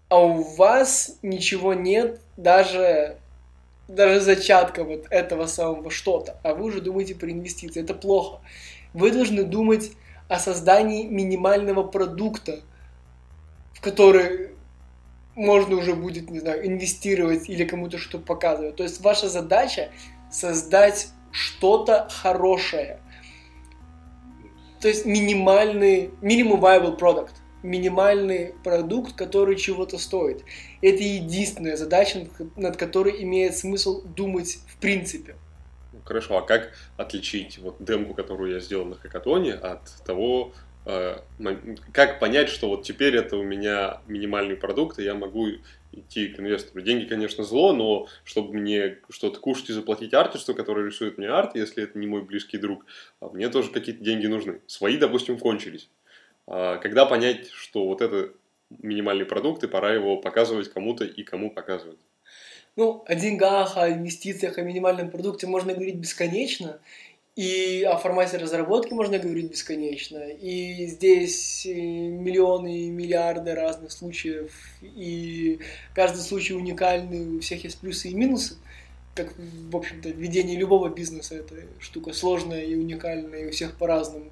А 0.09 0.19
у 0.19 0.43
вас 0.43 1.19
ничего 1.23 1.73
нет, 1.73 2.21
даже, 2.37 3.19
даже 3.95 4.21
зачатка 4.21 4.85
вот 4.85 5.07
этого 5.11 5.47
самого 5.47 5.91
что-то. 5.91 6.39
А 6.43 6.55
вы 6.55 6.65
уже 6.65 6.81
думаете 6.81 7.15
про 7.15 7.31
инвестиции. 7.31 7.83
Это 7.83 7.95
плохо. 7.95 8.41
Вы 8.95 9.11
должны 9.11 9.45
думать 9.45 9.93
о 10.29 10.39
создании 10.39 11.05
минимального 11.05 11.83
продукта, 11.83 12.61
в 13.75 13.81
который 13.81 14.51
можно 15.35 15.77
уже 15.77 15.95
будет, 15.95 16.31
не 16.31 16.41
знаю, 16.41 16.67
инвестировать 16.67 17.49
или 17.49 17.65
кому-то 17.65 17.99
что-то 17.99 18.25
показывать. 18.25 18.77
То 18.77 18.83
есть 18.83 19.01
ваша 19.01 19.29
задача 19.29 19.91
создать 20.31 21.09
что-то 21.31 22.09
хорошее. 22.11 23.01
То 24.81 24.89
есть 24.89 25.07
минимальный, 25.07 26.11
minimum 26.21 26.61
viable 26.61 26.99
product, 26.99 27.35
минимальный 27.63 28.55
продукт, 28.65 29.15
который 29.15 29.57
чего-то 29.57 29.99
стоит. 29.99 30.45
Это 30.81 31.03
единственная 31.03 31.77
задача, 31.77 32.27
над 32.57 32.77
которой 32.77 33.23
имеет 33.23 33.57
смысл 33.57 34.03
думать 34.03 34.59
в 34.69 34.77
принципе. 34.79 35.37
Хорошо, 36.05 36.39
а 36.39 36.43
как 36.43 36.73
отличить 36.97 37.59
вот 37.59 37.77
демку, 37.79 38.15
которую 38.15 38.53
я 38.53 38.61
сделал 38.61 38.87
на 38.87 38.97
хакатоне, 38.97 39.55
от 39.55 39.83
того, 40.05 40.53
э, 40.85 41.19
как 41.93 42.19
понять, 42.19 42.49
что 42.49 42.69
вот 42.69 42.83
теперь 42.83 43.15
это 43.15 43.37
у 43.37 43.43
меня 43.43 44.01
минимальный 44.09 44.57
продукт, 44.57 44.99
и 44.99 45.05
я 45.05 45.15
могу 45.15 45.49
идти 45.93 46.29
к 46.29 46.41
инвестору. 46.41 46.83
Деньги, 46.83 47.05
конечно, 47.05 47.45
зло, 47.45 47.73
но 47.73 48.09
чтобы 48.25 48.55
мне 48.55 48.99
что-то 49.11 49.39
кушать 49.39 49.71
и 49.71 49.73
заплатить 49.73 50.15
артисту, 50.15 50.55
который 50.55 50.87
рисует 50.87 51.19
мне 51.19 51.29
арт, 51.29 51.55
если 51.55 51.85
это 51.85 51.99
не 51.99 52.07
мой 52.07 52.23
близкий 52.23 52.59
друг, 52.59 52.85
а 53.21 53.29
мне 53.29 53.49
тоже 53.49 53.71
какие-то 53.71 54.03
деньги 54.03 54.27
нужны. 54.27 54.61
Свои, 54.67 54.97
допустим, 54.97 55.39
кончились. 55.39 55.89
А 56.47 56.79
когда 56.79 57.07
понять, 57.07 57.49
что 57.49 57.87
вот 57.87 58.01
это 58.01 58.33
минимальный 58.71 59.27
продукт, 59.27 59.63
и 59.65 59.69
пора 59.69 59.93
его 59.93 60.17
показывать 60.17 60.73
кому-то 60.73 61.05
и 61.05 61.23
кому 61.23 61.51
показывать? 61.51 61.99
Ну, 62.77 63.05
о 63.07 63.15
деньгах, 63.15 63.77
о 63.77 63.91
инвестициях, 63.91 64.59
о 64.59 64.63
минимальном 64.63 65.11
продукте 65.11 65.47
можно 65.47 65.75
говорить 65.75 65.97
бесконечно. 65.97 66.81
И 67.35 67.83
о 67.83 67.97
формате 67.97 68.37
разработки 68.37 68.93
можно 68.93 69.19
говорить 69.19 69.51
бесконечно. 69.51 70.19
И 70.19 70.87
здесь 70.87 71.65
миллионы 71.65 72.83
и 72.83 72.91
миллиарды 72.91 73.55
разных 73.55 73.91
случаев. 73.91 74.53
И 74.83 75.59
каждый 75.95 76.21
случай 76.21 76.53
уникальный, 76.53 77.39
у 77.39 77.41
всех 77.41 77.65
есть 77.65 77.81
плюсы 77.81 78.09
и 78.11 78.15
минусы. 78.15 78.57
Как, 79.15 79.33
в 79.37 79.77
общем-то, 79.77 80.11
ведение 80.11 80.59
любого 80.59 80.91
бизнеса 80.91 81.37
это 81.37 81.55
штука 81.81 82.13
сложная 82.13 82.65
и 82.65 82.75
уникальная, 82.75 83.45
и 83.45 83.49
у 83.49 83.51
всех 83.51 83.79
по-разному. 83.79 84.31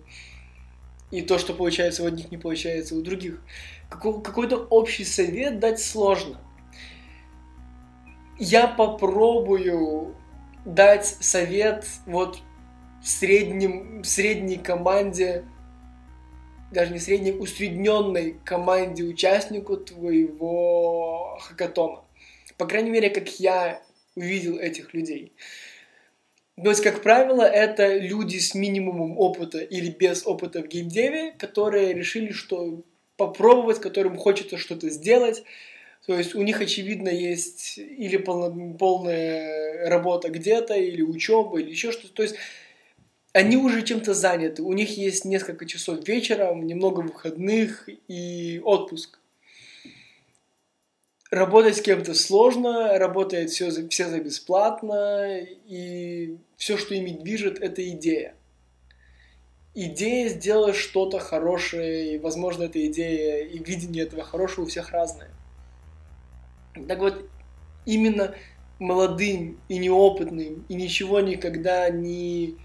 И 1.11 1.23
то, 1.23 1.38
что 1.38 1.55
получается 1.55 2.05
у 2.05 2.07
одних, 2.07 2.31
не 2.31 2.38
получается 2.38 2.95
у 2.95 3.02
других. 3.02 3.43
Какой-то 3.88 4.59
общий 4.71 5.05
совет 5.05 5.59
дать 5.59 5.81
сложно. 5.81 6.40
Я 8.38 8.69
попробую 8.69 10.14
дать 10.64 11.07
совет 11.07 11.87
вот 12.07 12.38
среднем, 13.02 14.05
средней 14.05 14.57
команде, 14.57 15.45
даже 16.71 16.93
не 16.93 17.00
средней, 17.00 17.33
усредненной 17.33 18.38
команде 18.45 19.02
участнику 19.02 19.76
твоего 19.76 21.38
хакатона. 21.40 22.05
По 22.57 22.67
крайней 22.67 22.90
мере, 22.90 23.11
как 23.11 23.40
я 23.40 23.83
увидел 24.14 24.59
этих 24.59 24.95
людей. 24.95 25.33
То 26.62 26.71
есть, 26.71 26.83
как 26.83 27.02
правило, 27.02 27.43
это 27.43 27.97
люди 27.97 28.38
с 28.38 28.55
минимумом 28.55 29.19
опыта 29.19 29.59
или 29.59 29.90
без 29.90 30.26
опыта 30.26 30.62
в 30.62 30.69
геймдеве, 30.69 31.33
которые 31.38 31.95
решили, 31.95 32.33
что 32.33 32.83
попробовать, 33.17 33.81
которым 33.81 34.17
хочется 34.17 34.57
что-то 34.57 34.90
сделать. 34.90 35.45
То 36.07 36.17
есть 36.19 36.35
у 36.35 36.43
них, 36.43 36.61
очевидно, 36.61 37.09
есть 37.09 37.79
или 37.79 38.17
полная 38.17 39.88
работа 39.88 40.29
где-то, 40.29 40.75
или 40.75 41.02
учеба, 41.02 41.61
или 41.61 41.71
еще 41.71 41.93
что-то. 41.93 42.12
То 42.14 42.23
есть 42.25 42.37
они 43.33 43.57
уже 43.57 43.83
чем-то 43.83 44.12
заняты, 44.12 44.62
у 44.62 44.73
них 44.73 44.99
есть 44.99 45.25
несколько 45.25 45.64
часов 45.67 46.09
вечером, 46.09 46.67
немного 46.67 47.00
выходных 47.00 47.88
и 48.09 48.61
отпуск. 48.64 49.20
Работать 51.30 51.76
с 51.76 51.80
кем-то 51.80 52.12
сложно, 52.14 52.99
работает 52.99 53.50
все 53.50 53.70
за, 53.70 53.88
все 53.88 54.08
за 54.08 54.18
бесплатно, 54.18 55.38
и 55.38 56.37
все, 56.56 56.76
что 56.76 56.94
ими 56.94 57.10
движет, 57.10 57.60
это 57.60 57.88
идея. 57.90 58.34
Идея 59.72 60.28
сделать 60.28 60.75
что-то 60.75 61.20
хорошее, 61.20 62.14
и, 62.14 62.18
возможно, 62.18 62.64
эта 62.64 62.84
идея 62.88 63.44
и 63.44 63.62
видение 63.62 64.02
этого 64.02 64.25
хорошего 64.25 64.64
у 64.64 64.68
всех 64.68 64.90
разное. 64.90 65.30
Так 66.88 66.99
вот, 66.99 67.25
именно 67.87 68.34
молодым 68.80 69.60
и 69.68 69.78
неопытным, 69.78 70.64
и 70.68 70.75
ничего 70.75 71.20
никогда 71.20 71.90
не 71.90 72.56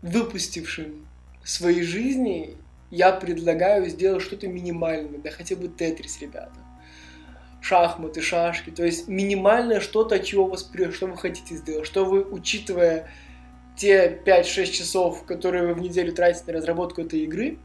выпустившим 0.00 1.06
своей 1.44 1.82
жизни, 1.82 2.56
я 2.90 3.12
предлагаю 3.12 3.90
сделать 3.90 4.22
что-то 4.22 4.48
минимальное, 4.48 5.20
да 5.20 5.30
хотя 5.30 5.54
бы 5.54 5.68
тетрис, 5.68 6.18
ребята. 6.22 6.69
Шахматы, 7.60 8.22
шашки, 8.22 8.70
то 8.70 8.84
есть 8.84 9.06
минимальное 9.06 9.80
что-то, 9.80 10.18
чего 10.18 10.46
вас 10.46 10.70
что 10.92 11.06
вы 11.06 11.16
хотите 11.16 11.54
сделать, 11.56 11.86
что 11.86 12.04
вы, 12.04 12.22
учитывая 12.22 13.10
те 13.76 14.20
5-6 14.24 14.66
часов, 14.66 15.24
которые 15.24 15.66
вы 15.66 15.74
в 15.74 15.80
неделю 15.80 16.12
тратите 16.12 16.44
на 16.46 16.54
разработку 16.54 17.02
этой 17.02 17.20
игры, 17.20 17.58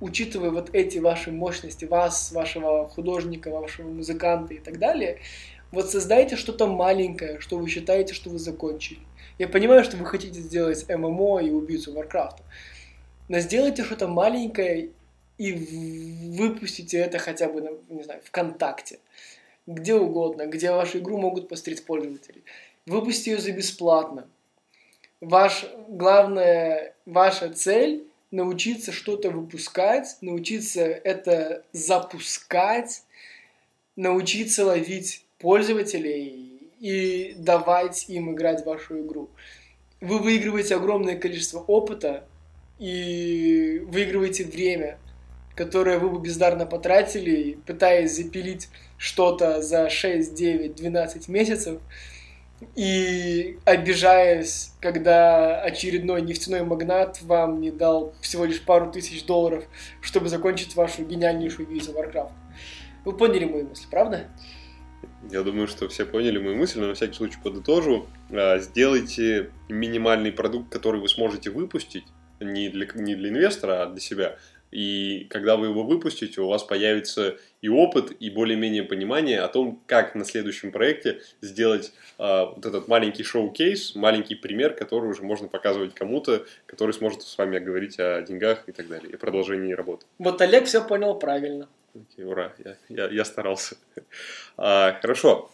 учитывая 0.00 0.50
вот 0.50 0.70
эти 0.72 0.98
ваши 0.98 1.30
мощности, 1.30 1.84
вас, 1.84 2.32
вашего 2.32 2.88
художника, 2.88 3.50
вашего 3.50 3.88
музыканта 3.88 4.54
и 4.54 4.58
так 4.58 4.78
далее, 4.78 5.18
вот 5.70 5.90
создайте 5.90 6.36
что-то 6.36 6.66
маленькое, 6.66 7.40
что 7.40 7.58
вы 7.58 7.68
считаете, 7.68 8.14
что 8.14 8.30
вы 8.30 8.38
закончили. 8.38 9.00
Я 9.38 9.48
понимаю, 9.48 9.84
что 9.84 9.96
вы 9.96 10.06
хотите 10.06 10.40
сделать 10.40 10.86
ММО 10.88 11.40
и 11.40 11.50
убийцу 11.50 11.92
Варкрафта, 11.92 12.42
но 13.28 13.40
сделайте 13.40 13.84
что-то 13.84 14.08
маленькое 14.08 14.90
и 15.38 15.52
выпустите 16.36 16.98
это 16.98 17.18
хотя 17.18 17.48
бы, 17.48 17.62
на, 17.62 17.70
не 17.88 18.02
знаю, 18.02 18.20
ВКонтакте, 18.24 18.98
где 19.66 19.94
угодно, 19.94 20.46
где 20.46 20.72
вашу 20.72 20.98
игру 20.98 21.18
могут 21.18 21.48
посмотреть 21.48 21.84
пользователи. 21.84 22.42
Выпустите 22.86 23.32
ее 23.32 23.38
за 23.38 23.52
бесплатно. 23.52 24.28
Ваш, 25.20 25.64
главная 25.88 26.94
ваша 27.06 27.50
цель 27.50 28.04
научиться 28.30 28.92
что-то 28.92 29.30
выпускать, 29.30 30.16
научиться 30.20 30.82
это 30.82 31.64
запускать, 31.72 33.02
научиться 33.96 34.64
ловить 34.64 35.24
пользователей 35.38 36.70
и 36.80 37.34
давать 37.36 38.08
им 38.08 38.32
играть 38.32 38.62
в 38.62 38.66
вашу 38.66 39.00
игру. 39.00 39.28
Вы 40.00 40.18
выигрываете 40.18 40.76
огромное 40.76 41.16
количество 41.16 41.60
опыта 41.60 42.24
и 42.78 43.82
выигрываете 43.86 44.44
время, 44.44 44.98
которое 45.58 45.98
вы 45.98 46.08
бы 46.08 46.20
бездарно 46.20 46.66
потратили, 46.66 47.58
пытаясь 47.66 48.14
запилить 48.14 48.68
что-то 48.96 49.60
за 49.60 49.90
6, 49.90 50.32
9, 50.32 50.76
12 50.76 51.28
месяцев. 51.28 51.80
и 52.76 53.58
обижаясь, 53.64 54.72
когда 54.80 55.60
очередной 55.60 56.22
нефтяной 56.22 56.62
магнат 56.62 57.22
вам 57.22 57.60
не 57.60 57.70
дал 57.70 58.14
всего 58.20 58.44
лишь 58.44 58.62
пару 58.62 58.90
тысяч 58.90 59.24
долларов, 59.26 59.64
чтобы 60.00 60.28
закончить 60.28 60.76
вашу 60.76 61.04
гениальнейшую 61.04 61.68
визу 61.68 61.92
Warcraft. 61.92 62.32
Вы 63.04 63.16
поняли 63.16 63.44
мою 63.44 63.68
мысль, 63.68 63.86
правда? 63.90 64.28
Я 65.30 65.42
думаю, 65.42 65.66
что 65.66 65.88
все 65.88 66.04
поняли 66.04 66.38
мою 66.38 66.56
мысль, 66.56 66.80
но 66.80 66.88
на 66.88 66.94
всякий 66.94 67.14
случай 67.14 67.38
подытожу. 67.42 68.06
А, 68.30 68.58
сделайте 68.58 69.50
минимальный 69.68 70.32
продукт, 70.32 70.72
который 70.72 71.00
вы 71.00 71.08
сможете 71.08 71.50
выпустить, 71.50 72.04
не 72.40 72.68
для, 72.68 72.86
не 72.94 73.14
для 73.14 73.28
инвестора, 73.30 73.82
а 73.82 73.86
для 73.86 74.00
себя. 74.00 74.36
И 74.70 75.26
когда 75.30 75.56
вы 75.56 75.66
его 75.66 75.82
выпустите, 75.82 76.40
у 76.40 76.48
вас 76.48 76.62
появится 76.62 77.38
и 77.60 77.68
опыт, 77.68 78.12
и 78.20 78.30
более-менее 78.30 78.84
понимание 78.84 79.40
о 79.40 79.48
том, 79.48 79.82
как 79.86 80.14
на 80.14 80.24
следующем 80.24 80.72
проекте 80.72 81.20
сделать 81.40 81.92
э, 82.18 82.44
вот 82.54 82.64
этот 82.64 82.88
маленький 82.88 83.24
шоу-кейс, 83.24 83.94
маленький 83.94 84.34
пример, 84.34 84.74
который 84.74 85.10
уже 85.10 85.22
можно 85.22 85.48
показывать 85.48 85.94
кому-то, 85.94 86.44
который 86.66 86.92
сможет 86.92 87.22
с 87.22 87.38
вами 87.38 87.58
говорить 87.58 87.98
о 87.98 88.22
деньгах 88.22 88.68
и 88.68 88.72
так 88.72 88.88
далее, 88.88 89.12
и 89.12 89.16
продолжении 89.16 89.72
работы. 89.72 90.06
Вот 90.18 90.40
Олег 90.40 90.66
все 90.66 90.84
понял 90.84 91.14
правильно. 91.18 91.68
Окей, 91.94 92.24
ура, 92.24 92.52
я, 92.64 92.76
я, 92.88 93.08
я 93.08 93.24
старался. 93.24 93.76
А, 94.56 94.98
хорошо. 95.00 95.50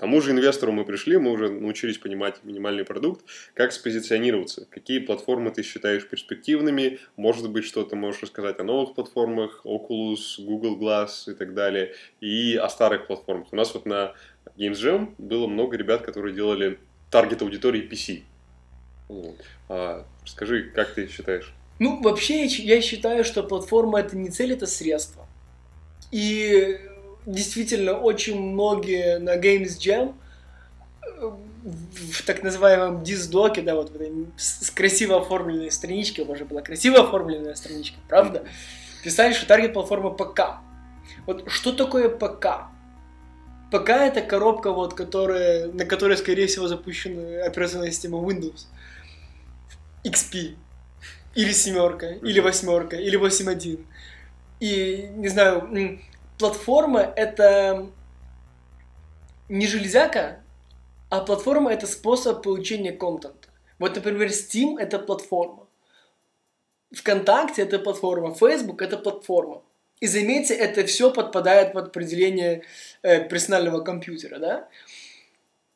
К 0.00 0.08
тому 0.08 0.22
же 0.22 0.30
инвестору 0.30 0.72
мы 0.72 0.86
пришли, 0.86 1.18
мы 1.18 1.30
уже 1.30 1.50
научились 1.50 1.98
понимать 1.98 2.42
минимальный 2.42 2.86
продукт, 2.86 3.22
как 3.52 3.70
спозиционироваться, 3.70 4.66
какие 4.70 4.98
платформы 4.98 5.50
ты 5.50 5.62
считаешь 5.62 6.08
перспективными, 6.08 7.00
может 7.16 7.50
быть, 7.50 7.66
что-то 7.66 7.96
можешь 7.96 8.22
рассказать 8.22 8.58
о 8.60 8.64
новых 8.64 8.94
платформах, 8.94 9.60
Oculus, 9.66 10.38
Google 10.38 10.78
Glass 10.78 11.30
и 11.30 11.34
так 11.34 11.52
далее, 11.52 11.92
и 12.22 12.56
о 12.56 12.70
старых 12.70 13.08
платформах. 13.08 13.48
У 13.52 13.56
нас 13.56 13.74
вот 13.74 13.84
на 13.84 14.14
Games 14.56 14.72
Jam 14.82 15.14
было 15.18 15.46
много 15.46 15.76
ребят, 15.76 16.00
которые 16.00 16.34
делали 16.34 16.78
таргет 17.10 17.42
аудитории 17.42 17.86
PC. 17.86 18.22
А, 19.68 20.06
скажи, 20.24 20.70
как 20.74 20.94
ты 20.94 21.08
считаешь? 21.08 21.52
Ну, 21.78 22.00
вообще, 22.00 22.46
я 22.46 22.80
считаю, 22.80 23.22
что 23.22 23.42
платформа 23.42 24.00
это 24.00 24.16
не 24.16 24.30
цель, 24.30 24.54
это 24.54 24.66
средство. 24.66 25.26
И 26.10 26.78
действительно, 27.32 27.94
очень 27.94 28.40
многие 28.40 29.18
на 29.18 29.36
Games 29.36 29.78
Jam 29.78 30.14
э, 31.02 31.30
в 31.62 32.22
так 32.24 32.42
называемом 32.42 33.02
диздоке, 33.02 33.62
да, 33.62 33.74
вот 33.74 33.92
с 34.36 34.70
красиво 34.70 35.18
оформленной 35.18 35.70
страничке, 35.70 36.22
уже 36.22 36.44
была 36.44 36.62
красиво 36.62 37.00
оформленная 37.00 37.54
страничка, 37.54 37.98
правда, 38.08 38.44
писали, 39.04 39.32
что 39.32 39.46
таргет 39.46 39.72
платформа 39.72 40.10
ПК. 40.10 40.60
Вот 41.26 41.50
что 41.50 41.72
такое 41.72 42.08
ПК? 42.08 42.68
ПК 43.70 43.90
это 43.90 44.20
коробка, 44.20 44.72
вот, 44.72 44.94
которая, 44.94 45.68
на 45.68 45.84
которой, 45.84 46.16
скорее 46.16 46.46
всего, 46.46 46.66
запущена 46.66 47.44
операционная 47.44 47.92
система 47.92 48.18
Windows. 48.18 48.66
XP. 50.04 50.56
Или 51.34 51.52
семерка, 51.52 52.08
или 52.08 52.40
восьмерка, 52.40 52.96
или 52.96 53.18
8.1. 53.18 53.84
И, 54.58 55.08
не 55.14 55.28
знаю, 55.28 55.68
платформа— 56.40 57.00
это 57.16 57.86
не 59.48 59.66
железяка, 59.66 60.42
а 61.10 61.20
платформа— 61.20 61.70
это 61.72 61.86
способ 61.86 62.42
получения 62.42 62.92
контента. 62.92 63.48
Вот, 63.78 63.94
например, 63.94 64.28
Steam— 64.28 64.76
это 64.78 64.98
платформа. 64.98 65.66
ВКонтакте— 66.92 67.62
это 67.64 67.78
платформа. 67.78 68.34
Facebook— 68.34 68.82
это 68.86 68.96
платформа. 68.96 69.62
И 70.00 70.06
заметьте, 70.06 70.54
это 70.54 70.86
все 70.86 71.12
подпадает 71.12 71.74
под 71.74 71.88
определение 71.88 72.62
э, 73.02 73.28
персонального 73.28 73.82
компьютера, 73.82 74.38
да? 74.38 74.68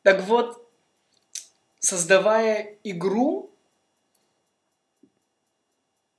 Так 0.01 0.23
вот, 0.23 0.67
создавая 1.79 2.77
игру, 2.83 3.51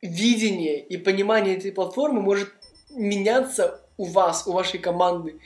видение 0.03 0.79
и 0.87 0.97
понимание 0.97 1.57
этой 1.57 1.73
платформы 1.73 2.20
может 2.20 2.53
меняться 2.90 3.86
у 3.96 4.04
вас, 4.04 4.46
у 4.46 4.52
вашей 4.52 4.78
команды 4.78 5.37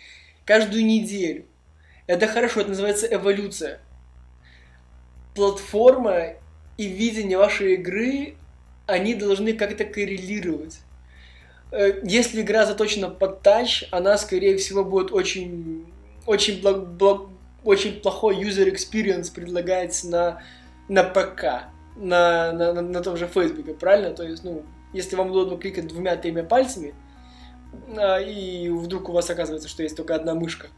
каждую 0.44 0.84
неделю. 0.84 1.44
Это 2.06 2.26
хорошо, 2.26 2.60
это 2.60 2.70
называется 2.70 3.06
эволюция. 3.06 3.80
Платформа 5.34 6.34
и 6.76 6.86
видение 6.88 7.38
вашей 7.38 7.74
игры, 7.74 8.34
они 8.86 9.14
должны 9.14 9.52
как-то 9.52 9.84
коррелировать. 9.84 10.80
Э, 11.70 12.00
если 12.02 12.42
игра 12.42 12.66
заточена 12.66 13.08
под 13.08 13.42
тач, 13.42 13.84
она, 13.92 14.18
скорее 14.18 14.56
всего, 14.56 14.84
будет 14.84 15.12
очень, 15.12 15.86
очень, 16.26 16.60
благ, 16.60 16.88
благ, 16.94 17.22
очень 17.62 18.00
плохой 18.00 18.42
user 18.42 18.72
experience 18.72 19.32
предлагается 19.32 20.08
на, 20.08 20.42
на 20.88 21.04
ПК, 21.04 21.68
на, 21.96 22.52
на, 22.52 22.72
на, 22.72 22.82
на 22.82 23.00
том 23.02 23.16
же 23.16 23.28
Фейсбуке, 23.28 23.74
правильно? 23.74 24.10
То 24.10 24.24
есть, 24.24 24.42
ну, 24.42 24.64
если 24.92 25.14
вам 25.14 25.30
удобно 25.30 25.58
кликать 25.58 25.86
двумя-тремя 25.86 26.42
пальцами, 26.42 26.94
а, 27.96 28.20
и 28.20 28.68
вдруг 28.68 29.08
у 29.08 29.12
вас 29.12 29.28
оказывается, 29.30 29.68
что 29.68 29.82
есть 29.82 29.96
только 29.96 30.14
одна 30.14 30.34
мышка. 30.34 30.68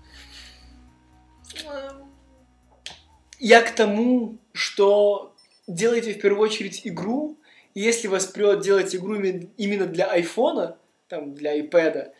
Я 3.38 3.62
к 3.62 3.74
тому, 3.74 4.38
что 4.52 5.34
делайте 5.66 6.14
в 6.14 6.20
первую 6.20 6.42
очередь 6.42 6.82
игру, 6.84 7.38
если 7.74 8.08
вас 8.08 8.26
прет 8.26 8.60
делать 8.60 8.94
игру 8.94 9.16
именно 9.16 9.86
для 9.86 10.06
айфона, 10.06 10.76
там, 11.08 11.34
для 11.34 11.58
iPad, 11.58 12.12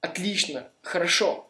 отлично, 0.00 0.68
хорошо. 0.82 1.48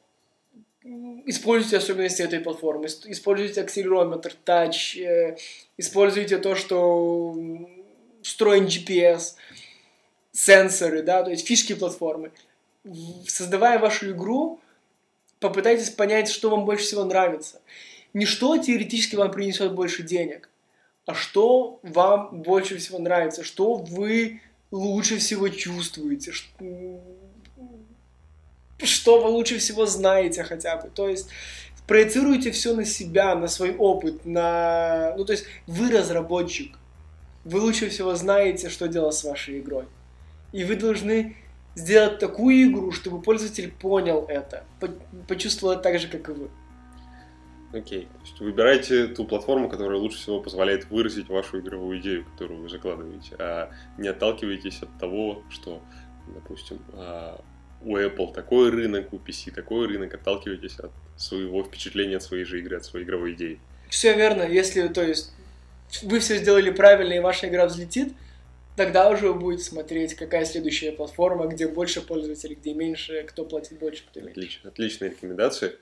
Используйте 0.83 1.79
особенности 1.79 2.21
этой 2.21 2.41
платформы, 2.41 2.87
используйте 2.87 3.63
акселерометр, 3.63 4.35
тач, 4.45 4.97
э, 4.97 5.37
используйте 5.79 6.37
то, 6.39 6.55
что 6.55 7.35
встроен 8.23 8.67
GPS– 8.67 9.35
сенсоры, 10.35 11.03
да, 11.03 11.23
то 11.23 11.31
есть 11.31 11.47
фишки 11.47 11.75
платформы. 11.75 12.33
Создавая 13.27 13.79
вашу 13.79 14.11
игру, 14.11 14.61
попытайтесь 15.41 15.91
понять, 15.91 16.29
что 16.29 16.51
вам 16.51 16.67
больше 16.67 16.85
всего 16.85 17.05
нравится. 17.05 17.63
Не 18.13 18.27
что 18.27 18.59
теоретически 18.59 19.17
вам 19.17 19.31
принесет 19.31 19.73
больше 19.75 20.03
денег, 20.03 20.51
а 21.07 21.15
что 21.15 21.79
вам 21.83 22.43
больше 22.43 22.77
всего 22.77 22.99
нравится, 22.99 23.43
что 23.43 23.75
вы 23.75 24.41
лучше 24.71 25.19
всего 25.19 25.49
чувствуете, 25.49 26.33
что, 26.33 27.01
что 28.79 29.23
вы 29.23 29.31
лучше 29.31 29.59
всего 29.59 29.87
знаете 29.87 30.43
хотя 30.43 30.77
бы. 30.77 30.91
То 30.91 31.09
есть 31.09 31.29
проецируйте 31.87 32.51
все 32.51 32.75
на 32.75 32.85
себя, 32.85 33.35
на 33.35 33.47
свой 33.49 33.75
опыт, 33.77 34.27
на... 34.27 35.15
Ну, 35.17 35.25
то 35.25 35.33
есть 35.33 35.45
вы 35.67 35.91
разработчик. 35.91 36.77
Вы 37.45 37.61
лучше 37.61 37.89
всего 37.89 38.15
знаете, 38.15 38.69
что 38.69 38.89
делать 38.89 39.15
с 39.15 39.25
вашей 39.25 39.61
игрой. 39.61 39.85
И 40.55 40.63
вы 40.63 40.77
должны 40.77 41.37
сделать 41.75 42.21
такую 42.21 42.71
игру, 42.71 42.93
чтобы 42.93 43.21
пользователь 43.21 43.73
понял 43.73 44.25
это, 44.29 44.63
почувствовал 45.27 45.75
это 45.75 45.83
так 45.83 45.99
же, 45.99 46.07
как 46.07 46.29
и 46.29 46.33
вы. 46.33 46.49
Окей. 47.73 48.03
Okay. 48.03 48.05
То 48.05 48.21
есть 48.23 48.41
выбирайте 48.41 49.09
ту 49.09 49.25
платформу, 49.25 49.69
которая 49.69 49.99
лучше 49.99 50.19
всего 50.19 50.41
позволяет 50.41 50.89
выразить 50.91 51.29
вашу 51.29 51.59
игровую 51.59 51.99
идею, 51.99 52.25
которую 52.25 52.63
вы 52.63 52.69
закладываете, 52.69 53.35
а 53.37 53.73
не 53.99 54.07
отталкивайтесь 54.07 54.81
от 54.81 54.97
того, 55.01 55.43
что, 55.51 55.83
допустим, 56.29 56.79
а, 56.93 57.41
у 57.83 57.97
Apple 57.97 58.33
такой 58.33 58.71
рынок, 58.71 59.13
у 59.13 59.17
PC 59.17 59.53
такой 59.53 59.89
рынок, 59.89 60.15
отталкивайтесь 60.15 60.79
от 60.79 60.93
своего 61.17 61.65
впечатления 61.65 62.19
от 62.19 62.23
своей 62.23 62.45
же 62.45 62.61
игры, 62.61 62.77
от 62.77 62.85
своей 62.85 63.05
игровой 63.05 63.33
идеи. 63.33 63.59
Все 63.89 64.15
верно. 64.15 64.43
Если, 64.43 64.87
то 64.87 65.03
есть, 65.03 65.33
вы 66.05 66.21
все 66.21 66.39
сделали 66.39 66.71
правильно 66.71 67.15
и 67.15 67.19
ваша 67.19 67.49
игра 67.49 67.67
взлетит, 67.67 68.15
Тогда 68.77 69.09
уже 69.09 69.29
вы 69.29 69.35
будете 69.35 69.65
смотреть, 69.65 70.15
какая 70.15 70.45
следующая 70.45 70.93
платформа, 70.93 71.47
где 71.47 71.69
больше 71.69 72.01
пользователей, 72.01 72.57
где 72.57 72.75
меньше, 72.75 73.23
кто 73.23 73.45
платит 73.45 73.79
больше, 73.79 74.05
кто 74.07 74.21
меньше. 74.21 74.33
Отлично, 74.33 74.71
отличная 74.71 75.11
рекомендация. 75.11 75.75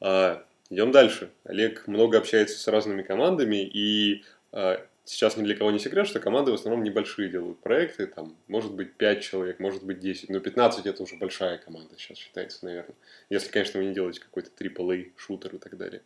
А, 0.00 0.44
идем 0.70 0.90
дальше. 0.90 1.30
Олег 1.44 1.86
много 1.86 2.16
общается 2.16 2.58
с 2.58 2.66
разными 2.68 3.02
командами, 3.02 3.56
и 3.56 4.24
а, 4.52 4.80
сейчас 5.08 5.36
ни 5.36 5.42
для 5.42 5.56
кого 5.56 5.70
не 5.70 5.78
секрет, 5.78 6.06
что 6.06 6.20
команды 6.20 6.50
в 6.50 6.54
основном 6.54 6.84
небольшие 6.84 7.30
делают 7.30 7.58
проекты, 7.60 8.06
там, 8.06 8.36
может 8.46 8.72
быть, 8.72 8.94
5 8.94 9.22
человек, 9.22 9.58
может 9.58 9.82
быть, 9.82 10.00
10, 10.00 10.28
но 10.28 10.40
15 10.40 10.86
это 10.86 11.02
уже 11.02 11.16
большая 11.16 11.58
команда 11.58 11.94
сейчас 11.96 12.18
считается, 12.18 12.64
наверное. 12.64 12.94
Если, 13.30 13.50
конечно, 13.50 13.80
вы 13.80 13.86
не 13.86 13.94
делаете 13.94 14.20
какой-то 14.20 14.50
AAA 14.50 15.12
шутер 15.16 15.54
и 15.54 15.58
так 15.58 15.76
далее. 15.76 16.02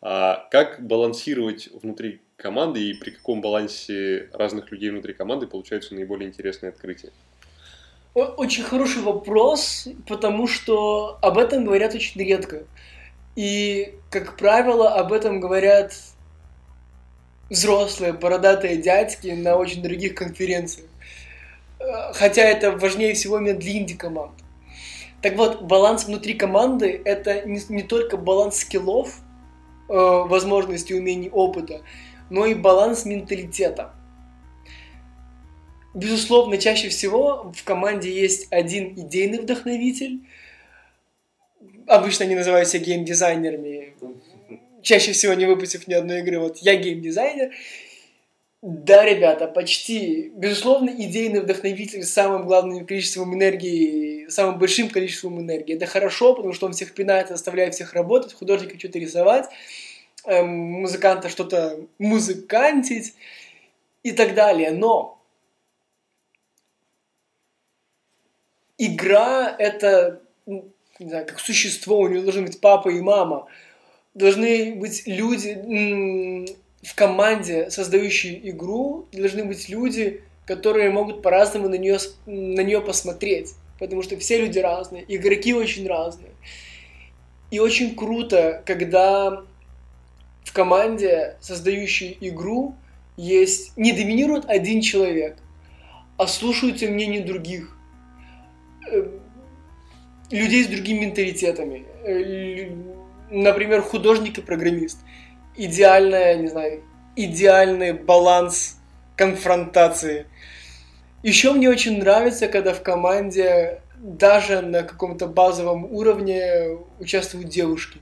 А 0.00 0.48
как 0.50 0.80
балансировать 0.84 1.68
внутри 1.82 2.20
команды 2.36 2.80
и 2.82 2.94
при 2.94 3.10
каком 3.10 3.40
балансе 3.40 4.28
разных 4.32 4.70
людей 4.70 4.90
внутри 4.90 5.12
команды 5.12 5.46
получаются 5.46 5.94
наиболее 5.94 6.28
интересные 6.28 6.70
открытия? 6.70 7.10
Очень 8.14 8.64
хороший 8.64 9.02
вопрос, 9.02 9.86
потому 10.08 10.46
что 10.46 11.18
об 11.22 11.38
этом 11.38 11.64
говорят 11.64 11.94
очень 11.94 12.20
редко. 12.20 12.64
И, 13.36 13.94
как 14.10 14.36
правило, 14.36 14.94
об 14.94 15.12
этом 15.12 15.38
говорят 15.38 15.92
взрослые, 17.50 18.12
бородатые 18.12 18.76
дядьки 18.76 19.28
на 19.28 19.56
очень 19.56 19.82
дорогих 19.82 20.14
конференциях. 20.14 20.88
Хотя 22.14 22.42
это 22.42 22.72
важнее 22.72 23.14
всего 23.14 23.38
именно 23.38 23.58
для 23.58 23.78
инди-команд. 23.78 24.32
Так 25.22 25.36
вот, 25.36 25.62
баланс 25.62 26.04
внутри 26.06 26.34
команды– 26.34 27.00
это 27.04 27.42
не, 27.46 27.60
не 27.68 27.82
только 27.82 28.16
баланс 28.16 28.58
скиллов, 28.58 29.20
возможностей, 29.88 30.94
умений, 30.94 31.30
опыта, 31.30 31.80
но 32.30 32.44
и 32.46 32.54
баланс 32.54 33.04
менталитета. 33.04 33.94
Безусловно, 35.94 36.58
чаще 36.58 36.90
всего 36.90 37.50
в 37.56 37.64
команде 37.64 38.12
есть 38.12 38.46
один 38.52 38.92
идейный 38.94 39.40
вдохновитель. 39.40 40.20
Обычно 41.86 42.26
они 42.26 42.34
называют 42.34 42.68
себя 42.68 42.84
геймдизайнерами. 42.84 43.94
Чаще 44.88 45.12
всего 45.12 45.34
не 45.34 45.44
выпустив 45.44 45.86
ни 45.86 45.92
одной 45.92 46.20
игры. 46.20 46.38
Вот 46.38 46.56
я 46.62 46.74
геймдизайнер. 46.74 47.52
Да, 48.62 49.04
ребята, 49.04 49.46
почти. 49.46 50.32
Безусловно, 50.34 50.88
идейный 50.88 51.42
вдохновитель 51.42 52.02
с 52.04 52.10
самым 52.10 52.46
главным 52.46 52.86
количеством 52.86 53.34
энергии, 53.34 54.28
самым 54.28 54.58
большим 54.58 54.88
количеством 54.88 55.38
энергии. 55.42 55.74
Это 55.74 55.84
хорошо, 55.84 56.34
потому 56.34 56.54
что 56.54 56.64
он 56.64 56.72
всех 56.72 56.94
пинает, 56.94 57.28
заставляет 57.28 57.74
всех 57.74 57.92
работать, 57.92 58.32
художника 58.32 58.78
что-то 58.78 58.98
рисовать, 58.98 59.50
эм, 60.24 60.48
музыканта 60.48 61.28
что-то 61.28 61.80
музыкантить 61.98 63.12
и 64.02 64.12
так 64.12 64.34
далее. 64.34 64.70
Но 64.70 65.22
игра 68.78 69.54
это, 69.58 70.22
не 70.46 70.62
знаю, 70.98 71.26
как 71.26 71.40
существо, 71.40 71.98
у 71.98 72.08
нее 72.08 72.22
должны 72.22 72.46
быть 72.46 72.58
папа 72.58 72.88
и 72.88 73.02
мама. 73.02 73.48
Должны 74.18 74.74
быть 74.74 75.04
люди 75.06 75.54
в 76.82 76.94
команде, 76.96 77.70
создающие 77.70 78.50
игру, 78.50 79.06
должны 79.12 79.44
быть 79.44 79.68
люди, 79.68 80.22
которые 80.44 80.90
могут 80.90 81.22
по-разному 81.22 81.68
на 81.68 81.76
нее, 81.76 81.98
на 82.26 82.62
нее 82.62 82.80
посмотреть. 82.80 83.52
Потому 83.78 84.02
что 84.02 84.16
все 84.16 84.40
люди 84.40 84.58
разные, 84.58 85.04
игроки 85.06 85.54
очень 85.54 85.86
разные. 85.86 86.32
И 87.52 87.60
очень 87.60 87.94
круто, 87.94 88.60
когда 88.66 89.44
в 90.42 90.52
команде, 90.52 91.36
создающей 91.40 92.18
игру, 92.20 92.74
есть 93.16 93.76
не 93.76 93.92
доминирует 93.92 94.46
один 94.46 94.80
человек, 94.80 95.36
а 96.16 96.26
слушаются 96.26 96.86
мнения 96.86 97.20
других. 97.20 97.76
Э, 98.90 99.06
людей 100.32 100.64
с 100.64 100.66
другими 100.66 101.04
менталитетами. 101.06 101.84
Например, 103.30 103.82
художник 103.82 104.38
и 104.38 104.42
программист. 104.42 104.98
Идеальная, 105.56 106.36
не 106.36 106.48
знаю, 106.48 106.82
идеальный 107.16 107.92
баланс 107.92 108.78
конфронтации. 109.16 110.26
Еще 111.22 111.52
мне 111.52 111.68
очень 111.68 111.98
нравится, 111.98 112.48
когда 112.48 112.72
в 112.72 112.82
команде 112.82 113.82
даже 113.98 114.62
на 114.62 114.82
каком-то 114.82 115.26
базовом 115.26 115.84
уровне 115.84 116.78
участвуют 117.00 117.48
девушки. 117.48 117.98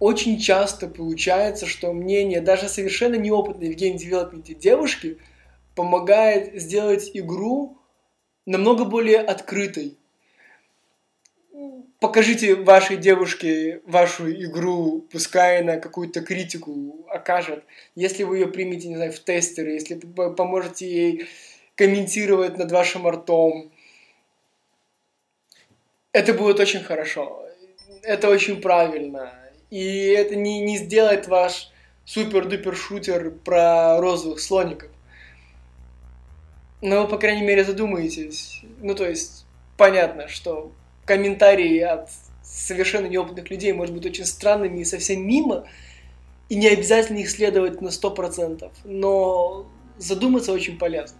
Очень 0.00 0.38
часто 0.38 0.88
получается, 0.88 1.66
что 1.66 1.92
мнение 1.92 2.40
даже 2.40 2.68
совершенно 2.68 3.14
неопытной 3.14 3.72
в 3.72 3.76
game 3.76 3.95
development 3.95 4.49
е 4.49 4.54
девушки 4.54 5.18
помогает 5.76 6.60
сделать 6.60 7.10
игру 7.14 7.78
намного 8.44 8.84
более 8.84 9.20
открытой. 9.20 9.96
Покажите 12.04 12.54
вашей 12.54 12.98
девушке 12.98 13.80
вашу 13.86 14.30
игру, 14.30 15.08
пускай 15.10 15.62
она 15.62 15.78
какую-то 15.78 16.20
критику 16.20 17.06
окажет. 17.08 17.64
Если 17.94 18.24
вы 18.24 18.40
ее 18.40 18.46
примете, 18.46 18.88
не 18.88 18.96
знаю, 18.96 19.10
в 19.10 19.20
тестеры, 19.20 19.70
если 19.70 19.94
поможете 19.94 20.86
ей 20.86 21.26
комментировать 21.76 22.58
над 22.58 22.70
вашим 22.72 23.08
ртом, 23.08 23.72
это 26.12 26.34
будет 26.34 26.60
очень 26.60 26.80
хорошо. 26.80 27.48
Это 28.02 28.28
очень 28.28 28.60
правильно. 28.60 29.32
И 29.70 30.08
это 30.08 30.36
не, 30.36 30.60
не 30.60 30.76
сделает 30.76 31.26
ваш 31.26 31.70
супер-дупер 32.04 32.76
шутер 32.76 33.30
про 33.30 33.98
розовых 33.98 34.40
слоников. 34.40 34.90
Но 36.82 37.04
вы, 37.04 37.08
по 37.08 37.16
крайней 37.16 37.46
мере, 37.46 37.64
задумаетесь. 37.64 38.60
Ну, 38.82 38.94
то 38.94 39.08
есть, 39.08 39.46
понятно, 39.78 40.28
что 40.28 40.70
комментарии 41.04 41.80
от 41.80 42.10
совершенно 42.42 43.06
неопытных 43.06 43.50
людей 43.50 43.72
может 43.72 43.94
быть 43.94 44.06
очень 44.06 44.24
странными 44.24 44.80
и 44.80 44.84
совсем 44.84 45.26
мимо, 45.26 45.66
и 46.48 46.56
не 46.56 46.68
обязательно 46.68 47.18
их 47.18 47.30
следовать 47.30 47.80
на 47.80 47.88
100%, 47.88 48.70
но 48.84 49.66
задуматься 49.98 50.52
очень 50.52 50.78
полезно. 50.78 51.18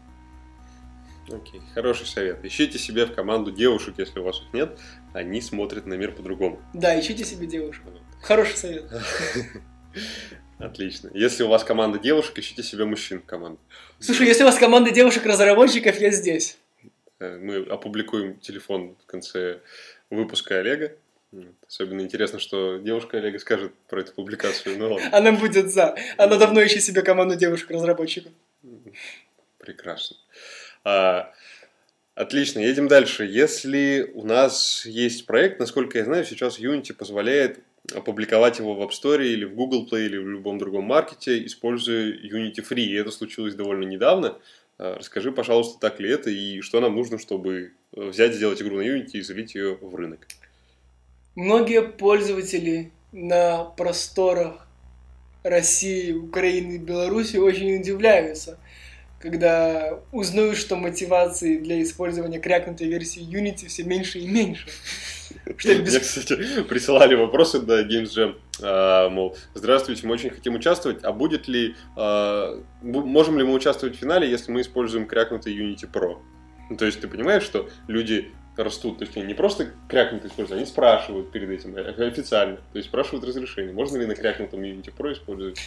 Окей, 1.28 1.60
okay. 1.60 1.62
хороший 1.72 2.06
совет. 2.06 2.44
Ищите 2.44 2.78
себе 2.78 3.06
в 3.06 3.14
команду 3.14 3.50
девушек, 3.50 3.94
если 3.96 4.20
у 4.20 4.24
вас 4.24 4.42
их 4.42 4.52
нет, 4.52 4.78
они 5.14 5.40
смотрят 5.40 5.86
на 5.86 5.94
мир 5.94 6.12
по-другому. 6.12 6.60
Да, 6.74 6.98
ищите 6.98 7.24
себе 7.24 7.46
девушек. 7.46 7.82
Хороший 8.20 8.56
совет. 8.56 8.84
Отлично. 10.58 11.10
Если 11.14 11.42
у 11.42 11.48
вас 11.48 11.64
команда 11.64 11.98
девушек, 11.98 12.38
ищите 12.38 12.62
себе 12.62 12.84
мужчин 12.84 13.20
в 13.20 13.24
команду. 13.24 13.58
Слушай, 13.98 14.26
если 14.26 14.42
у 14.42 14.46
вас 14.46 14.56
команда 14.56 14.90
девушек-разработчиков, 14.90 15.98
я 15.98 16.10
здесь. 16.10 16.58
Э, 17.20 17.36
мы 17.36 17.58
опубликуем 17.58 18.38
телефон 18.38 18.96
в 19.02 19.06
конце 19.06 19.60
выпуска 20.10 20.58
Олега. 20.58 20.92
Особенно 21.66 22.00
интересно, 22.00 22.38
что 22.38 22.78
девушка 22.78 23.18
Олега 23.18 23.38
скажет 23.38 23.72
про 23.88 24.00
эту 24.00 24.12
публикацию. 24.12 24.78
Ну 24.78 24.94
ладно. 24.94 25.08
Она 25.12 25.32
будет 25.32 25.70
за. 25.72 25.96
Она 26.16 26.36
давно 26.36 26.60
ищет 26.60 26.82
себе 26.82 27.02
команду 27.02 27.34
девушек-разработчиков. 27.34 28.32
Прекрасно. 29.58 30.16
А, 30.84 31.32
отлично, 32.14 32.60
едем 32.60 32.86
дальше. 32.86 33.24
Если 33.24 34.10
у 34.14 34.24
нас 34.24 34.86
есть 34.86 35.26
проект, 35.26 35.58
насколько 35.58 35.98
я 35.98 36.04
знаю, 36.04 36.24
сейчас 36.24 36.60
Unity 36.60 36.92
позволяет 36.92 37.58
опубликовать 37.92 38.58
его 38.58 38.74
в 38.74 38.82
App 38.82 38.90
Store 38.90 39.24
или 39.24 39.44
в 39.44 39.54
Google 39.54 39.88
Play 39.90 40.06
или 40.06 40.18
в 40.18 40.28
любом 40.28 40.58
другом 40.58 40.84
маркете, 40.84 41.44
используя 41.44 42.12
Unity 42.12 42.64
Free. 42.68 42.84
И 42.84 42.94
это 42.94 43.10
случилось 43.10 43.54
довольно 43.54 43.84
недавно. 43.84 44.38
А, 44.78 44.96
расскажи, 44.98 45.32
пожалуйста, 45.32 45.78
так 45.80 46.00
ли 46.00 46.10
это 46.10 46.30
и 46.30 46.60
что 46.60 46.80
нам 46.80 46.94
нужно, 46.94 47.18
чтобы 47.18 47.72
э, 47.92 48.08
взять, 48.08 48.34
сделать 48.34 48.60
игру 48.60 48.76
на 48.76 48.82
Unity 48.82 49.14
и 49.14 49.20
залить 49.22 49.54
ее 49.54 49.76
в 49.80 49.94
рынок. 49.94 50.26
Многие 51.34 51.82
пользователи 51.82 52.92
на 53.12 53.64
просторах 53.64 54.66
России, 55.42 56.12
Украины 56.12 56.72
и 56.72 56.78
Беларуси 56.78 57.36
очень 57.36 57.76
удивляются, 57.80 58.58
когда 59.24 60.00
узнают, 60.12 60.58
что 60.58 60.76
мотивации 60.76 61.56
для 61.56 61.82
использования 61.82 62.38
крякнутой 62.38 62.88
версии 62.88 63.22
Unity 63.22 63.68
все 63.68 63.82
меньше 63.82 64.18
и 64.18 64.28
меньше. 64.28 64.68
Мне, 65.46 65.98
кстати, 65.98 66.62
присылали 66.64 67.14
вопросы 67.14 67.60
до 67.60 67.80
Games 67.80 68.10
Jam, 68.14 68.34
а, 68.62 69.08
мол, 69.08 69.34
здравствуйте, 69.54 70.06
мы 70.06 70.12
очень 70.12 70.28
хотим 70.28 70.56
участвовать, 70.56 71.02
а 71.02 71.12
будет 71.12 71.48
ли, 71.48 71.74
а, 71.96 72.62
можем 72.82 73.38
ли 73.38 73.44
мы 73.44 73.54
участвовать 73.54 73.96
в 73.96 73.98
финале, 73.98 74.30
если 74.30 74.52
мы 74.52 74.60
используем 74.60 75.06
крякнутый 75.06 75.56
Unity 75.56 75.90
Pro? 75.90 76.18
Ну, 76.68 76.76
то 76.76 76.84
есть 76.84 77.00
ты 77.00 77.08
понимаешь, 77.08 77.44
что 77.44 77.70
люди 77.88 78.30
растут, 78.58 78.98
то 78.98 79.04
есть 79.04 79.16
они 79.16 79.26
не 79.26 79.34
просто 79.34 79.70
крякнут 79.88 80.26
используют, 80.26 80.58
они 80.58 80.66
спрашивают 80.66 81.32
перед 81.32 81.48
этим 81.48 81.74
а, 81.76 82.06
официально, 82.06 82.56
то 82.56 82.76
есть 82.76 82.88
спрашивают 82.88 83.24
разрешение, 83.24 83.72
можно 83.72 83.96
ли 83.96 84.04
на 84.04 84.14
крякнутом 84.14 84.60
Unity 84.60 84.92
Pro 84.94 85.14
использовать 85.14 85.58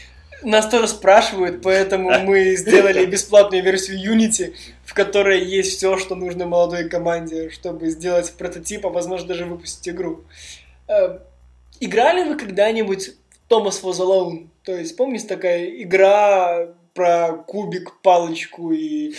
нас 0.44 0.70
тоже 0.70 0.88
спрашивают, 0.88 1.62
поэтому 1.62 2.20
мы 2.20 2.56
сделали 2.56 3.06
бесплатную 3.06 3.64
версию 3.64 4.16
Unity, 4.16 4.54
в 4.86 4.94
которой 4.94 5.44
есть 5.44 5.78
все, 5.78 5.98
что 5.98 6.16
нужно 6.16 6.46
молодой 6.46 6.90
команде, 6.90 7.50
чтобы 7.50 7.90
сделать 7.90 8.32
прототип, 8.34 8.86
а 8.86 8.90
возможно 8.90 9.28
даже 9.28 9.46
выпустить 9.46 9.90
игру. 9.90 10.24
Э, 10.88 11.20
играли 11.80 12.28
вы 12.28 12.38
когда-нибудь 12.38 13.10
в 13.10 13.52
Thomas 13.52 13.82
Was 13.84 14.00
Alone? 14.00 14.48
То 14.64 14.76
есть, 14.76 14.96
помните 14.96 15.28
такая 15.28 15.66
игра 15.82 16.74
про 16.94 17.34
кубик, 17.34 18.00
палочку 18.02 18.72
и 18.72 19.14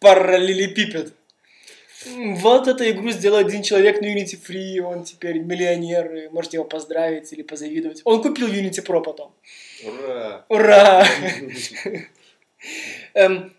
параллелепипед? 0.00 1.12
Вот 2.06 2.68
эту 2.68 2.88
игру 2.90 3.10
сделал 3.10 3.38
один 3.38 3.62
человек 3.62 4.00
на 4.00 4.06
Unity 4.06 4.38
Free, 4.40 4.80
он 4.80 5.04
теперь 5.04 5.40
миллионер, 5.40 6.30
можете 6.30 6.58
его 6.58 6.64
поздравить 6.64 7.32
или 7.32 7.42
позавидовать. 7.42 8.02
Он 8.04 8.22
купил 8.22 8.48
Unity 8.48 8.84
Pro 8.84 9.02
потом. 9.02 9.32
Ура! 9.84 10.44
Ура! 10.48 11.04
эм, 13.14 13.52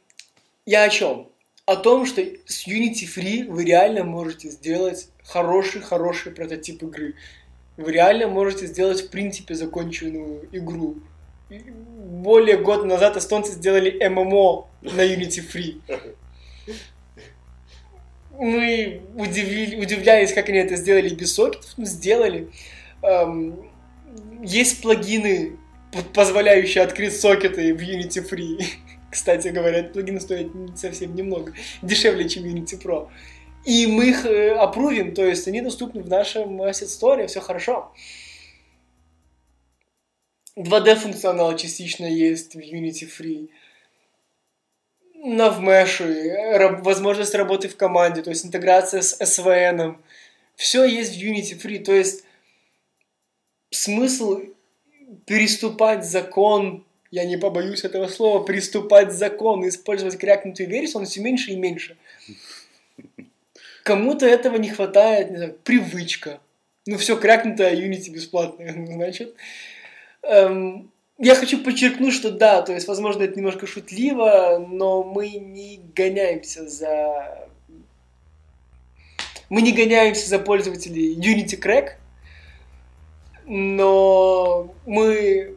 я 0.65 0.83
о 0.83 0.89
чем? 0.89 1.29
О 1.65 1.75
том, 1.75 2.05
что 2.05 2.21
с 2.45 2.67
Unity 2.67 3.05
Free 3.05 3.47
вы 3.47 3.63
реально 3.63 4.03
можете 4.03 4.49
сделать 4.49 5.09
хороший-хороший 5.23 6.31
прототип 6.31 6.83
игры. 6.83 7.15
Вы 7.77 7.93
реально 7.93 8.27
можете 8.27 8.67
сделать, 8.67 9.01
в 9.01 9.09
принципе, 9.09 9.55
законченную 9.55 10.49
игру. 10.51 10.97
Более 11.49 12.57
года 12.57 12.85
назад 12.85 13.17
эстонцы 13.17 13.53
сделали 13.53 14.07
ММО 14.07 14.67
на 14.81 15.01
Unity 15.01 15.41
Free. 15.41 15.81
Мы 18.31 19.01
удивили, 19.15 19.75
удивлялись, 19.75 20.33
как 20.33 20.49
они 20.49 20.59
это 20.59 20.75
сделали 20.75 21.09
без 21.09 21.33
сокетов, 21.33 21.73
но 21.77 21.85
сделали. 21.85 22.49
Эм, 23.01 23.69
есть 24.41 24.81
плагины 24.81 25.57
позволяющий 26.13 26.79
открыть 26.79 27.19
сокеты 27.19 27.73
в 27.73 27.79
Unity 27.81 28.27
Free. 28.27 28.63
Кстати 29.11 29.47
говоря, 29.47 29.79
этот 29.79 29.93
плагин 29.93 30.19
стоит 30.19 30.51
совсем 30.75 31.15
немного, 31.15 31.53
дешевле, 31.81 32.29
чем 32.29 32.43
Unity 32.45 32.81
Pro. 32.81 33.09
И 33.65 33.87
мы 33.87 34.09
их 34.09 34.25
э, 34.25 34.51
опрувим, 34.51 35.13
то 35.13 35.25
есть 35.25 35.47
они 35.47 35.61
доступны 35.61 36.01
в 36.01 36.07
нашем 36.07 36.61
Asset 36.61 36.87
Store, 36.87 37.25
все 37.27 37.41
хорошо. 37.41 37.91
2D 40.55 40.95
функционал 40.95 41.55
частично 41.57 42.05
есть 42.05 42.53
в 42.55 42.59
Unity 42.59 43.09
Free. 43.09 43.49
Навмеши, 45.15 46.79
возможность 46.81 47.35
работы 47.35 47.67
в 47.67 47.75
команде, 47.75 48.21
то 48.21 48.29
есть 48.29 48.45
интеграция 48.45 49.01
с 49.01 49.19
SVN. 49.19 49.97
Все 50.55 50.85
есть 50.85 51.15
в 51.15 51.21
Unity 51.21 51.59
Free. 51.61 51.83
То 51.83 51.93
есть 51.93 52.23
смысл 53.69 54.41
переступать 55.25 56.05
закон, 56.05 56.85
я 57.11 57.25
не 57.25 57.37
побоюсь 57.37 57.83
этого 57.83 58.07
слова, 58.07 58.43
приступать 58.43 59.11
закон 59.11 59.67
использовать 59.67 60.17
крякнутую 60.17 60.69
версию, 60.69 60.99
он 60.99 61.05
все 61.05 61.21
меньше 61.21 61.51
и 61.51 61.55
меньше. 61.55 61.97
Кому-то 63.83 64.25
этого 64.25 64.57
не 64.57 64.69
хватает, 64.69 65.31
не 65.31 65.37
знаю, 65.37 65.57
привычка. 65.63 66.39
Ну 66.85 66.97
все, 66.97 67.17
крякнутая 67.17 67.75
Unity 67.75 68.09
бесплатная, 68.11 68.73
значит. 68.85 69.35
Эм, 70.23 70.91
я 71.17 71.35
хочу 71.35 71.63
подчеркнуть, 71.63 72.13
что 72.13 72.31
да, 72.31 72.61
то 72.61 72.73
есть, 72.73 72.87
возможно, 72.87 73.23
это 73.23 73.37
немножко 73.37 73.67
шутливо, 73.67 74.65
но 74.69 75.03
мы 75.03 75.29
не 75.29 75.79
гоняемся 75.95 76.67
за... 76.67 77.49
Мы 79.49 79.61
не 79.63 79.71
гоняемся 79.71 80.29
за 80.29 80.39
пользователей 80.39 81.15
Unity 81.15 81.59
Crack, 81.59 81.93
но 83.49 84.73
мы... 84.85 85.55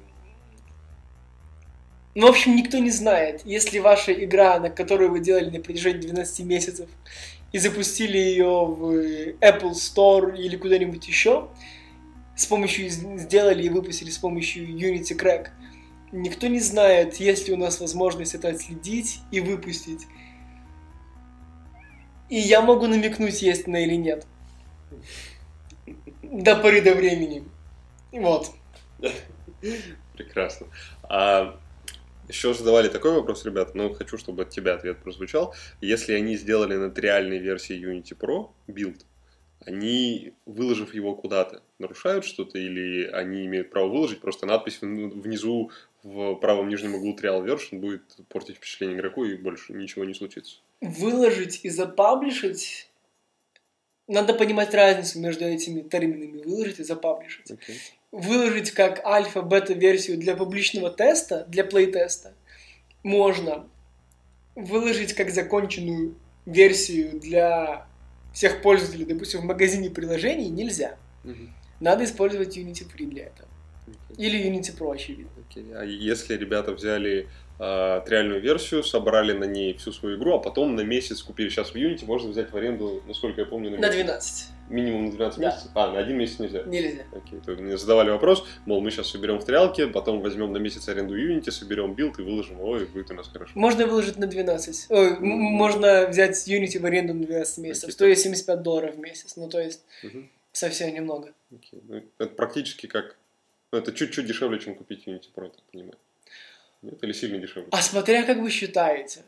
Ну, 2.15 2.27
в 2.27 2.31
общем, 2.31 2.57
никто 2.57 2.79
не 2.79 2.91
знает, 2.91 3.43
если 3.45 3.79
ваша 3.79 4.13
игра, 4.13 4.59
на 4.59 4.71
которую 4.71 5.11
вы 5.11 5.21
делали 5.21 5.51
на 5.51 5.63
протяжении 5.63 6.01
12 6.01 6.47
месяцев, 6.47 6.89
и 7.53 7.59
запустили 7.59 8.17
ее 8.17 8.65
в 8.67 8.93
Apple 9.41 9.73
Store 9.73 10.37
или 10.37 10.57
куда-нибудь 10.57 11.07
еще, 11.07 11.49
с 12.35 12.47
помощью, 12.47 12.89
сделали 12.89 13.65
и 13.65 13.69
выпустили 13.69 14.11
с 14.11 14.19
помощью 14.19 14.67
Unity 14.67 15.17
Crack, 15.17 15.49
никто 16.13 16.47
не 16.47 16.61
знает, 16.61 17.17
есть 17.17 17.49
ли 17.49 17.55
у 17.55 17.59
нас 17.59 17.79
возможность 17.79 18.35
это 18.35 18.49
отследить 18.49 19.21
и 19.31 19.41
выпустить. 19.41 20.07
И 22.31 22.39
я 22.39 22.63
могу 22.63 22.87
намекнуть, 22.87 23.43
есть 23.43 23.69
она 23.69 23.81
или 23.81 23.97
нет. 23.97 24.27
До 26.23 26.57
поры 26.57 26.81
до 26.81 26.95
времени. 26.95 27.45
Вот. 28.13 28.51
Прекрасно. 30.17 30.67
А 31.03 31.59
еще 32.29 32.55
задавали 32.55 32.89
такой 32.89 33.13
вопрос, 33.13 33.45
ребят, 33.45 33.75
но 33.75 33.93
хочу, 33.93 34.17
чтобы 34.17 34.43
от 34.43 34.51
тебя 34.51 34.75
ответ 34.75 34.99
прозвучал. 34.99 35.55
Если 35.81 36.13
они 36.13 36.37
сделали 36.37 36.77
на 36.77 36.99
триальной 36.99 37.39
версии 37.39 37.83
Unity 37.85 38.17
Pro 38.17 38.51
билд, 38.67 39.05
они, 39.65 40.35
выложив 40.45 40.95
его 40.95 41.15
куда-то, 41.15 41.63
нарушают 41.79 42.25
что-то 42.25 42.59
или 42.59 43.07
они 43.07 43.47
имеют 43.47 43.71
право 43.71 43.89
выложить, 43.89 44.21
просто 44.21 44.47
надпись 44.47 44.81
внизу 44.81 45.71
в 46.03 46.35
правом 46.37 46.69
нижнем 46.69 46.95
углу 46.97 47.17
Trial 47.17 47.45
Version 47.45 47.79
будет 47.79 48.03
портить 48.29 48.57
впечатление 48.57 48.99
игроку 48.99 49.25
и 49.25 49.37
больше 49.37 49.73
ничего 49.73 50.05
не 50.05 50.15
случится. 50.15 50.59
Выложить 50.81 51.61
и 51.65 51.69
запаблишить 51.69 52.91
надо 54.09 54.35
понимать 54.35 54.75
разницу 54.75 55.21
между 55.21 55.45
этими 55.45 55.83
терминами 55.83 56.43
выложить 56.43 56.81
и 56.81 56.85
запаблишить. 56.85 57.51
Okay 57.51 57.77
выложить 58.13 58.71
как 58.73 59.05
альфа-бета-версию 59.05 60.19
для 60.19 60.37
публичного 60.37 60.91
теста, 60.91 61.47
для 61.49 61.65
плей-теста, 61.65 62.35
можно 63.03 63.67
выложить 64.55 65.15
как 65.15 65.31
законченную 65.31 66.15
версию 66.45 67.19
для 67.19 67.87
всех 68.35 68.63
пользователей, 68.63 69.07
допустим, 69.07 69.41
в 69.41 69.45
магазине 69.45 69.91
приложений 69.91 70.51
нельзя. 70.51 70.99
Угу. 71.25 71.49
Надо 71.81 72.05
использовать 72.05 72.57
Unity 72.57 72.87
Free 72.87 73.07
для 73.07 73.25
этого. 73.25 73.49
Okay. 73.87 74.17
Или 74.19 74.51
Unity 74.51 74.77
Pro, 74.77 74.95
очевидно. 74.95 75.31
Okay. 75.51 75.75
А 75.75 75.85
если 75.85 76.37
ребята 76.37 76.73
взяли 76.73 77.29
триальную 77.63 78.41
версию, 78.41 78.83
собрали 78.83 79.33
на 79.33 79.45
ней 79.45 79.75
всю 79.75 79.93
свою 79.93 80.17
игру, 80.17 80.35
а 80.35 80.39
потом 80.39 80.75
на 80.75 80.81
месяц 80.81 81.23
купили 81.23 81.49
сейчас 81.49 81.71
в 81.71 81.77
Unity, 81.77 82.05
можно 82.07 82.31
взять 82.31 82.51
в 82.51 82.57
аренду, 82.57 83.03
насколько 83.07 83.43
я 83.43 83.47
помню, 83.47 83.71
на, 83.71 83.79
на 83.79 83.89
12. 83.89 84.49
Минимум 84.69 85.07
на 85.07 85.13
12 85.13 85.39
да. 85.39 85.47
месяцев? 85.47 85.71
А, 85.75 85.93
на 85.93 85.99
один 85.99 86.19
месяц 86.19 86.41
нельзя? 86.41 86.63
Нельзя. 86.65 87.05
Окей, 87.13 87.41
то 87.45 87.53
мне 87.53 87.77
задавали 87.77 88.11
вопрос, 88.11 88.45
мол, 88.67 88.81
мы 88.81 88.91
сейчас 88.91 89.11
соберем 89.11 89.39
в 89.39 89.45
триалке, 89.45 89.87
потом 89.87 90.23
возьмем 90.23 90.53
на 90.53 90.59
месяц 90.59 90.89
аренду 90.89 91.17
Unity, 91.17 91.53
соберем 91.53 91.95
билд 91.95 92.19
и 92.19 92.23
выложим 92.23 92.59
его, 92.59 92.79
и 92.79 92.85
будет 92.85 93.11
у 93.13 93.15
нас 93.15 93.29
хорошо. 93.29 93.53
Можно 93.55 93.87
выложить 93.87 94.19
на 94.19 94.27
12. 94.27 94.87
Ой, 94.91 95.13
mm-hmm. 95.13 95.19
можно 95.21 96.07
взять 96.09 96.49
Unity 96.49 96.81
в 96.81 96.85
аренду 96.85 97.15
на 97.15 97.25
12 97.27 97.59
месяцев, 97.59 97.91
okay, 97.91 97.93
стоит 97.93 98.19
75 98.19 98.63
долларов 98.63 98.97
в 98.97 98.99
месяц, 98.99 99.37
ну 99.37 99.49
то 99.49 99.61
есть 99.61 99.85
mm-hmm. 100.03 100.27
совсем 100.53 100.93
немного. 100.93 101.33
Okay. 101.53 101.81
Ну, 101.87 102.03
это 102.19 102.35
практически 102.35 102.87
как... 102.87 103.17
Ну, 103.71 103.79
это 103.79 103.93
чуть-чуть 103.93 104.27
дешевле, 104.27 104.59
чем 104.59 104.75
купить 104.75 105.07
Unity 105.07 105.29
Pro, 105.35 105.49
так 105.49 105.63
понимаю. 105.71 105.97
Нет, 106.83 107.03
или 107.03 107.13
сильно 107.13 107.39
дешевле? 107.39 107.69
А 107.71 107.81
смотря 107.81 108.25
как 108.25 108.39
вы 108.39 108.51
считаете. 108.51 109.21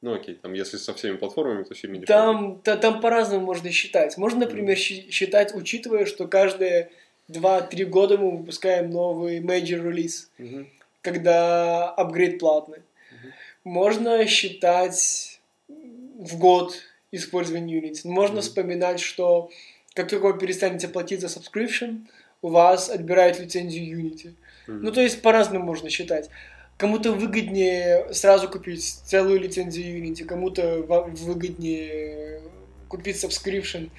Ну 0.00 0.14
окей, 0.14 0.34
там 0.34 0.54
если 0.54 0.78
со 0.78 0.94
всеми 0.94 1.16
платформами, 1.16 1.64
то 1.64 1.74
сильно 1.74 1.98
дешевле. 1.98 2.06
Там, 2.06 2.60
та, 2.62 2.76
там 2.76 3.00
по-разному 3.00 3.44
можно 3.44 3.70
считать. 3.70 4.16
Можно, 4.16 4.40
например, 4.40 4.76
mm. 4.76 5.10
считать, 5.10 5.54
учитывая, 5.54 6.06
что 6.06 6.26
каждые 6.26 6.90
2-3 7.30 7.84
года 7.84 8.16
мы 8.16 8.38
выпускаем 8.38 8.90
новый 8.90 9.40
major 9.40 9.82
релиз, 9.86 10.30
mm-hmm. 10.38 10.66
когда 11.02 11.90
апгрейд 11.90 12.38
платный. 12.38 12.78
Mm-hmm. 12.78 13.30
Можно 13.64 14.26
считать 14.26 15.40
в 15.68 16.38
год 16.38 16.74
использования 17.12 17.80
Unity. 17.80 18.00
Можно 18.04 18.38
mm-hmm. 18.38 18.42
вспоминать, 18.42 19.00
что 19.00 19.50
как 19.94 20.08
только 20.08 20.28
вы 20.28 20.38
перестанете 20.38 20.88
платить 20.88 21.20
за 21.20 21.26
subscription, 21.26 22.06
у 22.42 22.48
вас 22.48 22.88
отбирают 22.88 23.38
лицензию 23.38 23.98
Unity. 23.98 24.34
Mm-hmm. 24.66 24.78
Ну, 24.82 24.92
то 24.92 25.00
есть 25.00 25.20
по-разному 25.20 25.64
можно 25.64 25.90
считать. 25.90 26.30
Кому-то 26.80 27.12
выгоднее 27.12 28.10
сразу 28.14 28.48
купить 28.48 28.82
целую 28.82 29.38
лицензию 29.38 30.02
Unity, 30.02 30.24
кому-то 30.24 30.80
выгоднее 30.80 32.40
купить 32.88 33.22
subscription. 33.22 33.90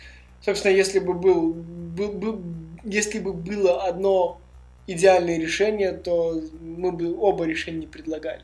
Собственно, 0.43 0.73
если 0.73 0.97
бы 0.97 1.13
был, 1.13 1.53
был, 1.53 2.11
был 2.11 2.41
если 2.83 3.19
бы 3.19 3.33
было 3.33 3.83
одно 3.83 4.41
идеальное 4.87 5.37
решение, 5.37 5.91
то 5.91 6.41
мы 6.59 6.91
бы 6.91 7.15
оба 7.15 7.45
решения 7.45 7.85
предлагали. 7.85 8.41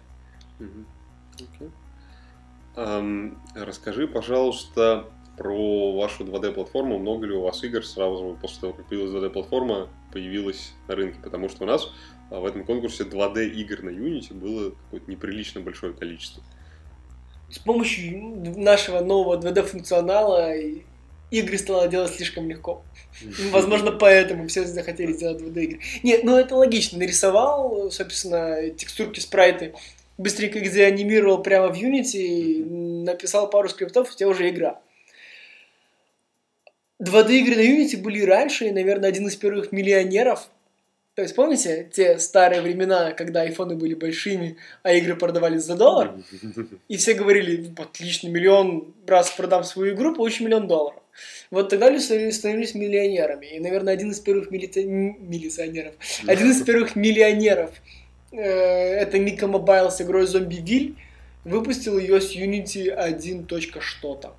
Okay. 0.60 1.71
Um, 2.76 3.38
расскажи, 3.56 4.08
пожалуйста, 4.08 5.06
про 5.36 5.97
вашу 5.97 6.26
2D-платформу. 6.26 7.00
Много 7.00 7.26
ли 7.26 7.34
у 7.34 7.41
вас 7.41 7.63
игр 7.63 7.84
сразу 7.84 8.38
после 8.39 8.62
того, 8.62 8.73
как 8.73 8.86
появилась 8.86 9.12
2D-платформа, 9.12 9.88
появилась 10.12 10.73
на 10.88 10.95
рынке? 10.95 11.17
Потому 11.23 11.50
что 11.50 11.63
у 11.63 11.67
нас 11.67 11.91
в 12.29 12.45
этом 12.45 12.65
конкурсе 12.65 13.03
2D 13.03 13.49
игр 13.49 13.83
на 13.83 13.89
Unity 13.89 14.33
было 14.33 14.71
какое-то 14.71 15.09
неприлично 15.09 15.61
большое 15.61 15.93
количество. 15.93 16.43
С 17.49 17.59
помощью 17.59 18.57
нашего 18.57 18.99
нового 18.99 19.39
2D 19.39 19.63
функционала 19.63 20.53
игры 21.31 21.57
стало 21.57 21.87
делать 21.87 22.13
слишком 22.13 22.49
легко. 22.49 22.83
Возможно, 23.51 23.91
поэтому 23.91 24.47
все 24.47 24.65
захотели 24.65 25.13
сделать 25.13 25.41
2D 25.41 25.63
игры. 25.63 25.79
Нет, 26.03 26.23
ну 26.23 26.37
это 26.37 26.55
логично. 26.55 26.99
Нарисовал, 26.99 27.89
собственно, 27.91 28.69
текстурки, 28.71 29.19
спрайты, 29.19 29.73
быстренько 30.17 30.59
их 30.59 30.71
заанимировал 30.71 31.41
прямо 31.41 31.73
в 31.73 31.77
Unity, 31.77 32.65
написал 33.03 33.49
пару 33.49 33.69
скриптов, 33.69 34.11
у 34.11 34.15
тебя 34.15 34.29
уже 34.29 34.49
игра. 34.49 34.81
2D 37.01 37.31
игры 37.31 37.55
на 37.55 37.61
Unity 37.61 38.01
были 38.01 38.21
раньше, 38.23 38.67
и, 38.67 38.71
наверное, 38.71 39.09
один 39.09 39.27
из 39.27 39.35
первых 39.35 39.71
миллионеров 39.71 40.49
то 41.17 41.23
есть 41.23 41.34
помните 41.34 41.89
те 41.91 42.19
старые 42.19 42.62
времена, 42.62 43.12
когда 43.12 43.41
айфоны 43.41 43.75
были 43.75 43.95
большими, 43.95 44.58
а 44.84 44.93
игры 44.93 45.15
продавались 45.15 45.63
за 45.63 45.75
доллар? 45.75 46.13
И 46.88 46.97
все 46.97 47.15
говорили, 47.15 47.73
отлично, 47.75 48.27
миллион, 48.27 48.93
раз 49.08 49.32
продам 49.32 49.63
свою 49.63 49.95
игру, 49.95 50.13
получу 50.13 50.43
миллион 50.43 50.67
долларов. 50.67 51.01
Вот 51.49 51.69
тогда 51.69 51.89
люди 51.89 52.30
становились 52.30 52.75
миллионерами. 52.75 53.47
И, 53.47 53.60
наверное, 53.60 53.93
один 53.93 54.12
из 54.12 54.19
первых 54.19 54.51
милита... 54.51 54.84
милиционеров, 54.84 55.95
один 56.27 56.51
из 56.51 56.62
первых 56.62 56.95
миллионеров, 56.95 57.71
э, 58.32 58.39
это 58.39 59.17
Mika 59.17 59.47
Mobile 59.47 59.89
с 59.89 59.99
игрой 59.99 60.27
Zombieville, 60.27 60.97
выпустил 61.45 61.97
ее 61.97 62.21
с 62.21 62.36
Unity 62.36 62.89
1. 62.89 63.47
что-то. 63.80 64.36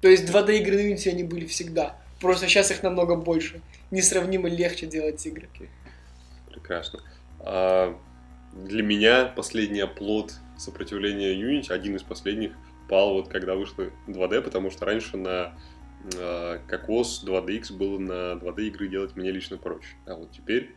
То 0.00 0.08
есть 0.08 0.24
2D 0.30 0.60
игры 0.60 0.76
на 0.76 0.94
Unity 0.94 1.10
они 1.10 1.24
были 1.24 1.44
всегда. 1.44 1.98
Просто 2.20 2.48
сейчас 2.48 2.70
их 2.70 2.82
намного 2.82 3.16
больше 3.16 3.60
несравнимо 3.90 4.48
легче 4.48 4.86
делать 4.86 5.24
игры. 5.26 5.48
Прекрасно. 6.48 7.00
А 7.40 7.98
для 8.52 8.82
меня 8.82 9.26
последний 9.26 9.80
оплот 9.80 10.34
сопротивления 10.56 11.34
Unity, 11.34 11.72
один 11.72 11.96
из 11.96 12.02
последних, 12.02 12.52
пал 12.88 13.14
вот 13.14 13.28
когда 13.28 13.54
вышло 13.54 13.86
2D, 14.06 14.42
потому 14.42 14.70
что 14.70 14.84
раньше 14.84 15.16
на 15.16 15.52
э, 16.16 16.58
Cocos 16.68 17.24
2DX 17.26 17.72
было 17.72 17.98
на 17.98 18.32
2D 18.34 18.68
игры 18.68 18.88
делать 18.88 19.16
мне 19.16 19.30
лично 19.30 19.58
проще. 19.58 19.96
А 20.06 20.14
вот 20.14 20.30
теперь 20.32 20.70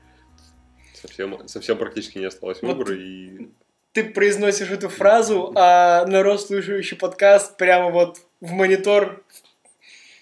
совсем, 0.94 1.48
совсем 1.48 1.78
практически 1.78 2.18
не 2.18 2.26
осталось 2.26 2.62
вот 2.62 2.76
выбора. 2.76 2.96
И... 2.96 3.48
Ты 3.94 4.06
произносишь 4.06 4.70
эту 4.70 4.90
фразу, 4.90 5.54
а 5.56 6.06
народ, 6.06 6.42
слушающий 6.42 6.98
подкаст, 6.98 7.58
прямо 7.58 7.90
вот 7.90 8.20
в 8.42 8.52
монитор 8.52 9.24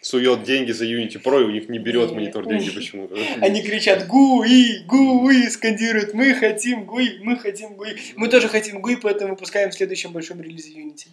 сует 0.05 0.43
деньги 0.43 0.71
за 0.71 0.85
Unity 0.85 1.19
Pro, 1.19 1.41
и 1.41 1.45
у 1.45 1.49
них 1.49 1.67
не 1.67 1.79
берет 1.79 2.11
монитор 2.11 2.45
деньги 2.45 2.69
почему-то. 2.69 3.15
Они 3.41 3.63
кричат 3.63 4.05
«Гуи! 4.07 4.83
Гуи!» 4.85 5.49
скандируют 5.49 6.13
«Мы 6.13 6.35
хотим 6.35 6.85
Гуи! 6.85 7.17
Мы 7.23 7.37
хотим 7.37 7.73
Гуи!» 7.73 7.95
Мы 8.15 8.27
тоже 8.27 8.47
хотим 8.47 8.81
Гуи, 8.81 8.97
поэтому 8.97 9.31
выпускаем 9.31 9.71
в 9.71 9.73
следующем 9.73 10.11
большом 10.11 10.41
релизе 10.41 10.73
Unity. 10.73 11.07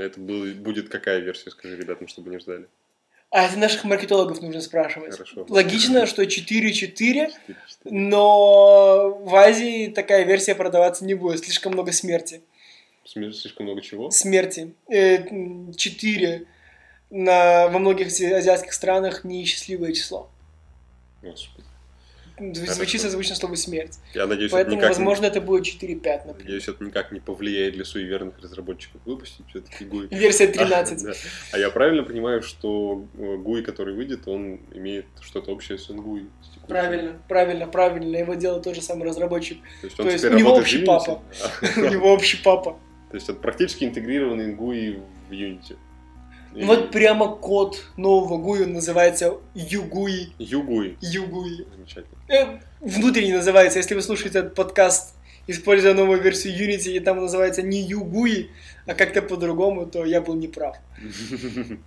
Это 0.00 0.20
будет 0.20 0.90
какая 0.90 1.18
версия, 1.18 1.50
скажи 1.50 1.76
ребятам, 1.76 2.06
чтобы 2.06 2.30
не 2.30 2.38
ждали? 2.38 2.66
А 3.30 3.46
это 3.46 3.58
наших 3.58 3.82
маркетологов 3.82 4.40
нужно 4.42 4.60
спрашивать. 4.60 5.10
Хорошо. 5.12 5.44
Логично, 5.48 6.06
что 6.06 6.22
4.4, 6.22 7.32
но 7.84 9.18
в 9.24 9.34
Азии 9.34 9.88
такая 9.88 10.24
версия 10.24 10.54
продаваться 10.54 11.04
не 11.04 11.14
будет. 11.14 11.40
Слишком 11.40 11.72
много 11.72 11.90
смерти. 11.90 12.42
Слишком 13.04 13.66
много 13.66 13.82
чего? 13.82 14.12
Смерти. 14.12 14.72
4 14.88 16.26
э, 16.26 16.44
на, 17.14 17.68
во 17.68 17.78
многих 17.78 18.08
азиатских 18.08 18.72
странах 18.72 19.22
несчастливое 19.24 19.92
число. 19.92 20.30
Господи. 21.22 21.64
Звучит 22.36 23.00
созвучно 23.00 23.36
слово 23.36 23.54
смерть. 23.54 24.00
Я 24.12 24.26
надеюсь, 24.26 24.50
Поэтому, 24.50 24.78
это 24.78 24.88
возможно, 24.88 25.22
не... 25.22 25.28
это 25.28 25.40
будет 25.40 25.64
4.5, 25.66 26.02
например. 26.02 26.34
Надеюсь, 26.38 26.66
это 26.66 26.82
никак 26.82 27.12
не 27.12 27.20
повлияет 27.20 27.74
для 27.74 27.84
суеверных 27.84 28.40
разработчиков 28.42 29.00
выпустить 29.04 29.46
все-таки 29.48 29.84
GUI. 29.84 30.08
Версия 30.10 30.46
13. 30.52 31.02
А, 31.02 31.06
да. 31.06 31.12
а 31.52 31.58
я 31.58 31.70
правильно 31.70 32.02
понимаю, 32.02 32.42
что 32.42 33.06
GUI, 33.14 33.60
э, 33.60 33.62
который 33.62 33.94
выйдет, 33.94 34.26
он 34.26 34.58
имеет 34.74 35.06
что-то 35.20 35.52
общее 35.52 35.78
с 35.78 35.88
NGUI? 35.88 36.28
Правильно, 36.66 37.16
правильно, 37.28 37.68
правильно. 37.68 38.16
Его 38.16 38.34
делает 38.34 38.64
тот 38.64 38.74
же 38.74 38.82
самый 38.82 39.06
разработчик. 39.06 39.58
То 39.82 39.86
есть, 39.86 40.00
он 40.00 40.06
То 40.06 40.12
есть 40.12 40.24
у 40.24 40.36
него 40.36 40.54
общий 40.54 40.84
папа. 40.84 41.22
У 41.76 41.80
него 41.80 42.12
общий 42.12 42.42
папа. 42.42 42.76
То 43.10 43.16
есть 43.16 43.28
это 43.28 43.38
практически 43.38 43.84
интегрированный 43.84 44.52
GUI 44.52 45.00
в 45.28 45.32
Unity. 45.32 45.76
И... 46.54 46.64
Вот 46.64 46.92
прямо 46.92 47.34
код 47.34 47.84
нового 47.96 48.38
GUI 48.38 48.66
называется 48.66 49.38
Югуи. 49.54 50.32
Югуи. 50.38 50.96
Югуи. 51.00 51.66
Замечательно. 51.74 52.16
Э, 52.28 52.60
внутренний 52.80 53.32
называется. 53.32 53.78
Если 53.78 53.94
вы 53.94 54.02
слушаете 54.02 54.38
этот 54.38 54.54
подкаст, 54.54 55.16
используя 55.48 55.94
новую 55.94 56.20
версию 56.22 56.54
Unity, 56.54 56.92
и 56.92 57.00
там 57.00 57.20
называется 57.20 57.62
не 57.62 57.80
Югуи, 57.80 58.50
а 58.86 58.94
как-то 58.94 59.20
по-другому, 59.22 59.86
то 59.86 60.04
я 60.04 60.20
был 60.20 60.34
неправ. 60.34 60.76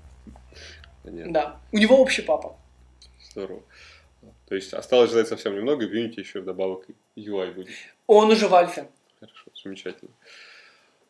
Понятно. 1.03 1.33
Да. 1.33 1.59
У 1.71 1.77
него 1.77 2.01
общий 2.01 2.21
папа. 2.21 2.57
Здорово. 3.31 3.61
То 4.49 4.55
есть 4.55 4.73
осталось 4.73 5.11
ждать 5.11 5.29
совсем 5.29 5.55
немного, 5.55 5.85
в 5.85 5.93
Unity 5.93 6.19
еще 6.19 6.41
вдобавок 6.41 6.85
UI 7.15 7.53
будет. 7.53 7.69
Он 8.05 8.29
уже 8.29 8.47
в 8.47 8.53
альфе. 8.53 8.89
Хорошо, 9.19 9.49
замечательно. 9.63 10.11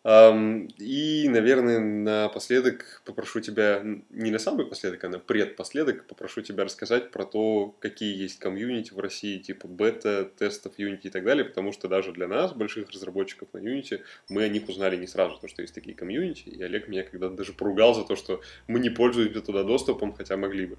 И, 0.08 1.28
наверное, 1.28 1.80
напоследок 1.80 3.02
попрошу 3.04 3.42
тебя, 3.42 3.84
не 4.10 4.32
на 4.32 4.40
самый 4.40 4.66
последок, 4.66 5.04
а 5.04 5.10
на 5.10 5.20
предпоследок, 5.20 6.08
попрошу 6.08 6.42
тебя 6.42 6.64
рассказать 6.64 7.12
про 7.12 7.26
то, 7.26 7.76
какие 7.80 8.16
есть 8.16 8.40
комьюнити 8.40 8.94
в 8.94 9.00
России, 9.00 9.38
типа 9.38 9.68
бета, 9.68 10.24
тестов 10.24 10.80
Unity 10.80 11.02
и 11.04 11.10
так 11.10 11.26
далее, 11.26 11.44
потому 11.44 11.74
что 11.74 11.90
даже 11.90 12.14
для 12.14 12.30
нас, 12.30 12.54
больших 12.54 12.90
разработчиков 12.90 13.50
на 13.52 13.58
Unity, 13.58 14.00
мы 14.30 14.44
о 14.44 14.48
них 14.48 14.70
узнали 14.70 14.96
не 14.96 15.08
сразу, 15.08 15.34
потому 15.36 15.50
что 15.50 15.62
есть 15.62 15.76
такие 15.76 15.94
комьюнити, 15.94 16.48
и 16.48 16.64
Олег 16.64 16.88
меня 16.88 17.04
когда-то 17.04 17.36
даже 17.36 17.52
поругал 17.52 17.94
за 17.94 18.06
то, 18.06 18.16
что 18.16 18.40
мы 18.68 18.80
не 18.80 18.90
пользуемся 18.90 19.42
туда 19.42 19.64
доступом, 19.64 20.14
хотя 20.14 20.38
могли 20.38 20.68
бы. 20.68 20.78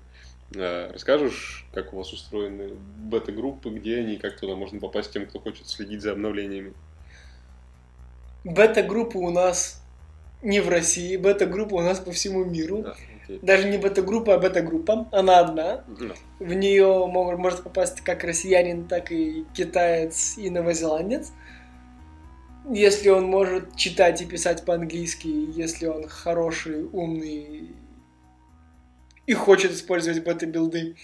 А, 0.56 0.90
расскажешь, 0.90 1.66
как 1.74 1.92
у 1.92 1.98
вас 1.98 2.14
устроены 2.14 2.70
бета-группы, 2.96 3.68
где 3.68 3.98
они, 3.98 4.16
как 4.16 4.40
туда 4.40 4.54
можно 4.54 4.80
попасть 4.80 5.12
тем, 5.12 5.26
кто 5.26 5.38
хочет 5.38 5.66
следить 5.68 6.00
за 6.00 6.12
обновлениями? 6.12 6.72
Бета-группа 8.48 9.18
у 9.18 9.30
нас 9.30 9.82
не 10.42 10.60
в 10.60 10.68
России, 10.68 11.16
бета-группа 11.16 11.74
у 11.74 11.80
нас 11.80 11.98
по 12.00 12.12
всему 12.12 12.44
миру. 12.44 12.82
Да, 12.82 12.96
okay. 13.26 13.38
Даже 13.42 13.68
не 13.68 13.76
бета-группа, 13.76 14.34
а 14.34 14.38
бета-группа. 14.38 15.08
Она 15.12 15.40
одна. 15.40 15.84
Да. 15.86 16.14
В 16.38 16.54
нее 16.54 17.06
может 17.06 17.62
попасть 17.62 18.00
как 18.00 18.24
россиянин, 18.24 18.86
так 18.86 19.12
и 19.12 19.44
китаец 19.54 20.38
и 20.38 20.48
новозеландец. 20.50 21.32
Если 22.70 23.08
он 23.08 23.24
может 23.24 23.76
читать 23.76 24.22
и 24.22 24.26
писать 24.26 24.64
по-английски, 24.64 25.28
если 25.28 25.86
он 25.86 26.08
хороший, 26.08 26.84
умный 26.84 27.74
и 29.26 29.34
хочет 29.34 29.72
использовать 29.72 30.24
бета-билды. 30.24 30.96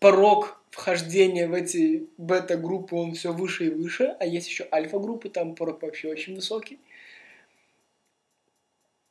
Порог 0.00 0.59
вхождение 0.80 1.46
в 1.46 1.52
эти 1.52 2.08
бета-группы, 2.16 2.96
он 2.96 3.12
все 3.12 3.32
выше 3.32 3.66
и 3.66 3.70
выше, 3.70 4.16
а 4.18 4.24
есть 4.24 4.48
еще 4.48 4.66
альфа-группы, 4.72 5.28
там 5.28 5.54
порог 5.54 5.82
вообще 5.82 6.08
очень 6.08 6.34
высокий. 6.34 6.78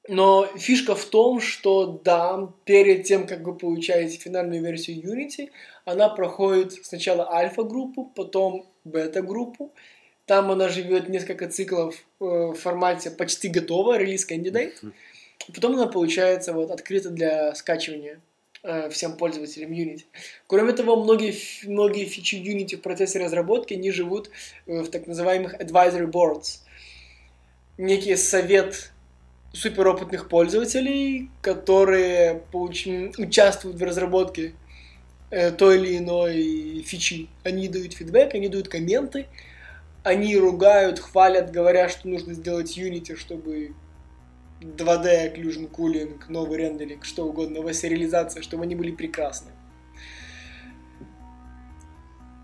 Но 0.07 0.47
фишка 0.57 0.95
в 0.95 1.05
том, 1.05 1.39
что 1.39 2.01
да, 2.03 2.51
перед 2.65 3.03
тем, 3.03 3.27
как 3.27 3.41
вы 3.41 3.55
получаете 3.55 4.17
финальную 4.17 4.63
версию 4.63 5.03
Unity, 5.03 5.51
она 5.85 6.09
проходит 6.09 6.73
сначала 6.83 7.31
альфа-группу, 7.31 8.11
потом 8.15 8.65
бета-группу. 8.83 9.71
Там 10.25 10.49
она 10.49 10.69
живет 10.69 11.09
несколько 11.09 11.47
циклов 11.47 11.95
э, 11.95 12.25
в 12.25 12.55
формате 12.55 13.11
почти 13.11 13.49
готова, 13.49 13.97
релиз 13.99 14.25
кандидат. 14.25 14.81
Потом 15.53 15.75
она 15.75 15.85
получается 15.85 16.53
вот 16.53 16.71
открыта 16.71 17.09
для 17.11 17.53
скачивания 17.53 18.19
Э, 18.61 18.89
всем 18.89 19.15
пользователям 19.15 19.71
Unity. 19.71 20.03
Кроме 20.45 20.73
того, 20.73 21.01
многие, 21.01 21.33
многие 21.65 22.03
фичи 22.03 22.35
Unity 22.35 22.75
в 22.75 22.81
процессе 22.81 23.17
разработки, 23.17 23.73
они 23.73 23.89
живут 23.91 24.29
э, 24.65 24.81
в 24.81 24.89
так 24.89 25.07
называемых 25.07 25.55
advisory 25.61 26.11
boards. 26.11 26.59
Некий 27.77 28.17
совет 28.17 28.91
суперопытных 29.53 30.27
пользователей, 30.27 31.29
которые 31.41 32.43
получ... 32.51 32.85
участвуют 33.17 33.77
в 33.77 33.83
разработке 33.83 34.53
э, 35.29 35.51
той 35.51 35.77
или 35.77 35.97
иной 35.97 36.83
фичи. 36.85 37.29
Они 37.45 37.69
дают 37.69 37.93
фидбэк, 37.93 38.35
они 38.35 38.49
дают 38.49 38.67
комменты, 38.67 39.27
они 40.03 40.35
ругают, 40.35 40.99
хвалят, 40.99 41.51
говоря, 41.51 41.87
что 41.87 42.09
нужно 42.09 42.33
сделать 42.33 42.77
Unity, 42.77 43.15
чтобы 43.15 43.73
2D 44.61 45.33
occlusion 45.33 45.69
cooling, 45.71 46.21
новый 46.27 46.57
рендеринг, 46.57 47.05
что 47.05 47.25
угодно, 47.25 47.57
новая 47.57 47.73
сериализация, 47.73 48.41
чтобы 48.41 48.63
они 48.63 48.75
были 48.75 48.91
прекрасны. 48.91 49.51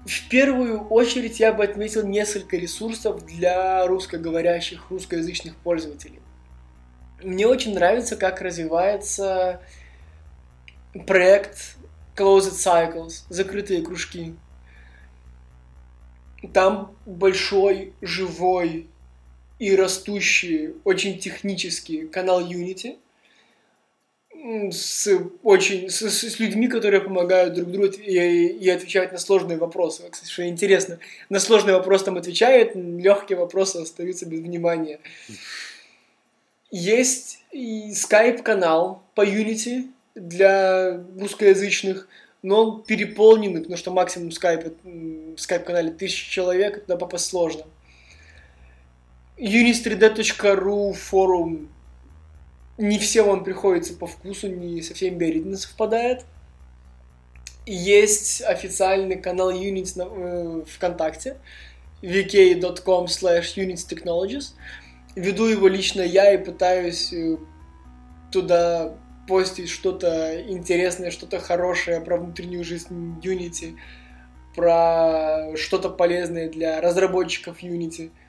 В 0.05 0.29
первую 0.29 0.87
очередь 0.87 1.39
я 1.39 1.51
бы 1.51 1.63
отметил 1.63 2.07
несколько 2.07 2.57
ресурсов 2.57 3.25
для 3.25 3.85
русскоговорящих, 3.87 4.91
русскоязычных 4.91 5.55
пользователей. 5.55 6.19
Мне 7.23 7.47
очень 7.47 7.73
нравится, 7.73 8.15
как 8.15 8.41
развивается 8.41 9.61
проект 11.07 11.75
Closed 12.15 12.53
Cycles, 12.53 13.23
закрытые 13.29 13.81
кружки. 13.81 14.35
Там 16.53 16.95
большой, 17.05 17.93
живой 18.01 18.87
и 19.59 19.75
растущий, 19.75 20.73
очень 20.83 21.17
технический 21.19 22.07
канал 22.07 22.45
Unity 22.45 22.97
с 24.71 25.09
очень 25.43 25.89
с, 25.89 26.01
с 26.01 26.39
людьми, 26.39 26.67
которые 26.67 27.01
помогают 27.01 27.53
друг 27.53 27.71
другу 27.71 27.87
и, 27.87 28.47
и 28.47 28.69
отвечают 28.69 29.11
на 29.11 29.17
сложные 29.17 29.57
вопросы. 29.57 30.03
Кстати, 30.09 30.29
что 30.29 30.47
интересно, 30.47 30.99
на 31.29 31.39
сложный 31.39 31.73
вопрос 31.73 32.03
там 32.03 32.17
отвечают, 32.17 32.75
легкие 32.75 33.37
вопросы 33.37 33.77
остаются 33.77 34.25
без 34.25 34.41
внимания. 34.41 34.99
Есть 36.69 37.39
и 37.51 37.93
скайп-канал 37.93 39.03
по 39.15 39.25
Unity 39.25 39.89
для 40.13 41.01
русскоязычных, 41.17 42.07
но 42.41 42.63
он 42.63 42.83
переполненный, 42.83 43.61
потому 43.61 43.77
что 43.77 43.91
максимум 43.91 44.31
скайп, 44.31 44.73
в 44.83 45.37
скайп-канале 45.37 45.91
тысяча 45.91 46.29
человек, 46.29 46.81
туда 46.81 46.97
попасть 46.97 47.27
сложно. 47.27 47.63
unis3d.ru 49.37 50.93
форум 50.93 51.69
не 52.77 52.99
всем 52.99 53.29
он 53.29 53.43
приходится 53.43 53.93
по 53.93 54.05
вкусу, 54.05 54.49
не 54.49 54.81
со 54.81 54.93
всеми 54.93 55.15
биоритмами 55.15 55.55
совпадает. 55.55 56.25
Есть 57.65 58.41
официальный 58.41 59.15
канал 59.15 59.51
Units 59.51 59.93
на, 59.95 60.07
э, 60.09 60.63
ВКонтакте 60.67 61.37
vk.com 62.01 63.05
slash 63.05 63.55
unitstechnologies. 63.55 64.53
Веду 65.15 65.45
его 65.45 65.67
лично 65.67 66.01
я 66.01 66.33
и 66.33 66.37
пытаюсь 66.37 67.13
э, 67.13 67.37
туда 68.31 68.93
постить 69.27 69.69
что-то 69.69 70.43
интересное, 70.47 71.11
что-то 71.11 71.39
хорошее 71.39 72.01
про 72.01 72.17
внутреннюю 72.17 72.63
жизнь 72.63 73.19
Unity, 73.23 73.77
про 74.53 75.55
что-то 75.55 75.89
полезное 75.89 76.49
для 76.49 76.81
разработчиков 76.81 77.63
Unity– 77.63 78.11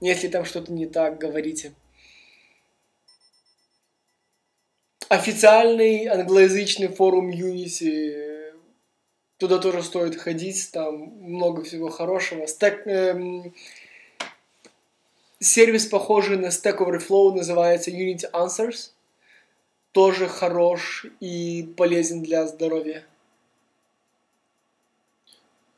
если 0.00 0.28
там 0.28 0.44
что-то 0.44 0.72
не 0.72 0.86
так, 0.86 1.18
говорите. 1.18 1.72
Официальный 5.08 6.06
англоязычный 6.06 6.88
форум 6.88 7.30
Unity, 7.30 8.52
туда 9.38 9.58
тоже 9.58 9.82
стоит 9.82 10.16
ходить, 10.16 10.70
там 10.72 10.96
много 11.20 11.62
всего 11.64 11.88
хорошего. 11.88 12.44
Stack, 12.44 12.82
эм, 12.84 13.54
сервис, 15.40 15.86
похожий 15.86 16.36
на 16.36 16.48
Stack 16.48 16.78
Overflow, 16.78 17.32
называется 17.32 17.90
Unity 17.90 18.30
Answers. 18.32 18.90
тоже 19.92 20.28
хорош 20.28 21.06
и 21.18 21.72
полезен 21.76 22.22
для 22.22 22.46
здоровья. 22.46 23.04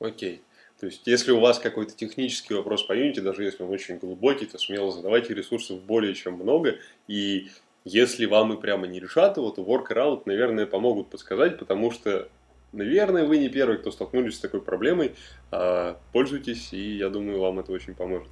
Окей. 0.01 0.43
То 0.81 0.87
есть, 0.87 1.07
если 1.07 1.31
у 1.31 1.41
вас 1.41 1.59
какой-то 1.59 1.95
технический 1.95 2.55
вопрос 2.55 2.83
по 2.85 2.97
Unity, 2.97 3.21
даже 3.21 3.45
если 3.45 3.63
он 3.63 3.71
очень 3.71 3.99
глубокий, 3.99 4.47
то 4.47 4.59
смело 4.59 4.91
задавайте, 4.91 5.35
ресурсов 5.35 5.83
более 5.83 6.15
чем 6.15 6.35
много. 6.35 6.79
И 7.07 7.51
если 7.85 8.25
вам 8.25 8.55
и 8.55 8.61
прямо 8.61 8.87
не 8.87 8.99
решат 8.99 9.37
его, 9.37 9.51
то 9.51 9.63
workaround, 9.63 10.23
наверное, 10.25 10.65
помогут 10.65 11.11
подсказать, 11.11 11.59
потому 11.59 11.91
что, 11.91 12.29
наверное, 12.73 13.27
вы 13.27 13.37
не 13.37 13.51
первый, 13.51 13.77
кто 13.77 13.91
столкнулись 13.91 14.37
с 14.37 14.41
такой 14.41 14.63
проблемой. 14.63 15.13
А, 15.51 16.01
пользуйтесь, 16.13 16.73
и 16.73 16.97
я 16.97 17.11
думаю, 17.11 17.41
вам 17.41 17.61
это 17.61 17.73
очень 17.73 17.95
поможет. 17.95 18.31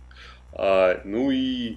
А, 0.54 1.02
ну 1.04 1.30
и 1.30 1.76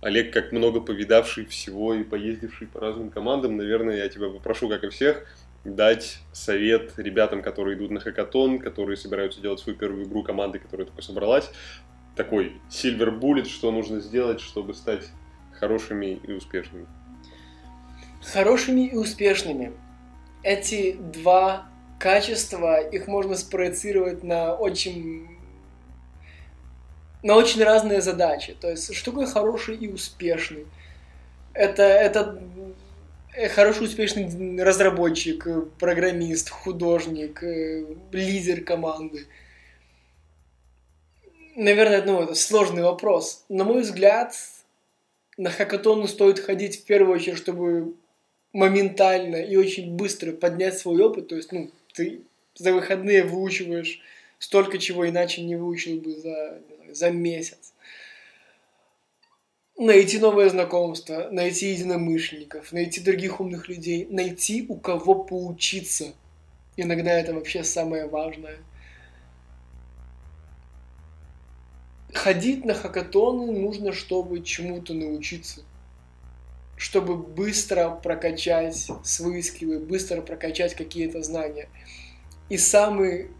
Олег, 0.00 0.32
как 0.32 0.52
много 0.52 0.80
повидавший 0.80 1.44
всего 1.46 1.92
и 1.92 2.04
поездивший 2.04 2.68
по 2.68 2.78
разным 2.78 3.10
командам, 3.10 3.56
наверное, 3.56 3.96
я 3.96 4.08
тебя 4.08 4.28
попрошу, 4.28 4.68
как 4.68 4.84
и 4.84 4.90
всех, 4.90 5.26
дать 5.64 6.18
совет 6.32 6.92
ребятам, 6.98 7.42
которые 7.42 7.76
идут 7.76 7.90
на 7.90 8.00
хакатон, 8.00 8.58
которые 8.58 8.96
собираются 8.96 9.40
делать 9.40 9.60
свою 9.60 9.78
первую 9.78 10.04
игру 10.04 10.22
команды, 10.22 10.58
которая 10.58 10.86
только 10.86 11.02
собралась. 11.02 11.50
Такой 12.16 12.60
silver 12.70 13.18
bullet, 13.18 13.46
что 13.46 13.72
нужно 13.72 14.00
сделать, 14.00 14.40
чтобы 14.40 14.74
стать 14.74 15.08
хорошими 15.58 16.20
и 16.22 16.32
успешными. 16.32 16.86
Хорошими 18.22 18.88
и 18.88 18.96
успешными. 18.96 19.72
Эти 20.42 20.92
два 20.92 21.66
качества, 21.98 22.80
их 22.80 23.06
можно 23.06 23.34
спроецировать 23.36 24.22
на 24.22 24.54
очень 24.54 25.28
на 27.22 27.36
очень 27.36 27.64
разные 27.64 28.02
задачи. 28.02 28.54
То 28.60 28.70
есть, 28.70 28.94
что 28.94 29.10
такое 29.10 29.26
хороший 29.26 29.76
и 29.76 29.88
успешный? 29.88 30.66
Это, 31.54 31.82
это 31.82 32.38
хороший, 33.54 33.86
успешный 33.86 34.62
разработчик, 34.62 35.46
э, 35.46 35.62
программист, 35.78 36.50
художник, 36.50 37.42
э, 37.42 37.84
лидер 38.12 38.62
команды. 38.62 39.26
Наверное, 41.56 42.02
ну, 42.02 42.22
это 42.22 42.34
сложный 42.34 42.82
вопрос. 42.82 43.44
На 43.48 43.64
мой 43.64 43.82
взгляд, 43.82 44.34
на 45.36 45.50
хакатоны 45.50 46.08
стоит 46.08 46.38
ходить 46.38 46.80
в 46.80 46.84
первую 46.84 47.16
очередь, 47.16 47.38
чтобы 47.38 47.94
моментально 48.52 49.36
и 49.36 49.56
очень 49.56 49.94
быстро 49.94 50.32
поднять 50.32 50.78
свой 50.78 51.02
опыт. 51.02 51.28
То 51.28 51.36
есть, 51.36 51.52
ну, 51.52 51.70
ты 51.92 52.22
за 52.56 52.72
выходные 52.72 53.24
выучиваешь 53.24 54.00
столько, 54.38 54.78
чего 54.78 55.08
иначе 55.08 55.42
не 55.42 55.56
выучил 55.56 56.00
бы 56.00 56.14
за, 56.16 56.60
за 56.90 57.10
месяц 57.10 57.73
найти 59.78 60.18
новое 60.18 60.48
знакомство, 60.50 61.28
найти 61.30 61.72
единомышленников, 61.72 62.72
найти 62.72 63.00
других 63.00 63.40
умных 63.40 63.68
людей, 63.68 64.06
найти 64.10 64.66
у 64.68 64.76
кого 64.76 65.24
поучиться. 65.24 66.14
Иногда 66.76 67.12
это 67.12 67.34
вообще 67.34 67.64
самое 67.64 68.06
важное. 68.06 68.58
Ходить 72.12 72.64
на 72.64 72.74
хакатоны 72.74 73.50
нужно, 73.50 73.92
чтобы 73.92 74.42
чему-то 74.42 74.94
научиться. 74.94 75.62
Чтобы 76.76 77.16
быстро 77.16 77.90
прокачать 77.90 78.88
свои 79.02 79.42
скиллы, 79.42 79.78
быстро 79.78 80.22
прокачать 80.22 80.74
какие-то 80.74 81.22
знания. 81.22 81.68
И 82.48 82.56
самый 82.56 83.30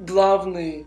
главный 0.00 0.86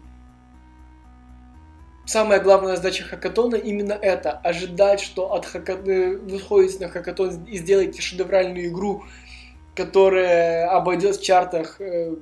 самая 2.06 2.40
главная 2.40 2.76
задача 2.76 3.04
хакатона 3.04 3.56
именно 3.56 3.94
это. 3.94 4.32
Ожидать, 4.32 5.00
что 5.00 5.34
от 5.34 5.46
хакатона 5.46 6.18
вы 6.18 6.40
ходите 6.40 6.86
на 6.86 6.90
хакатон 6.90 7.46
и 7.46 7.58
сделаете 7.58 8.02
шедевральную 8.02 8.68
игру, 8.68 9.04
которая 9.76 10.70
обойдет 10.70 11.18
в 11.18 11.24
чартах 11.24 11.82
э, 11.82 12.16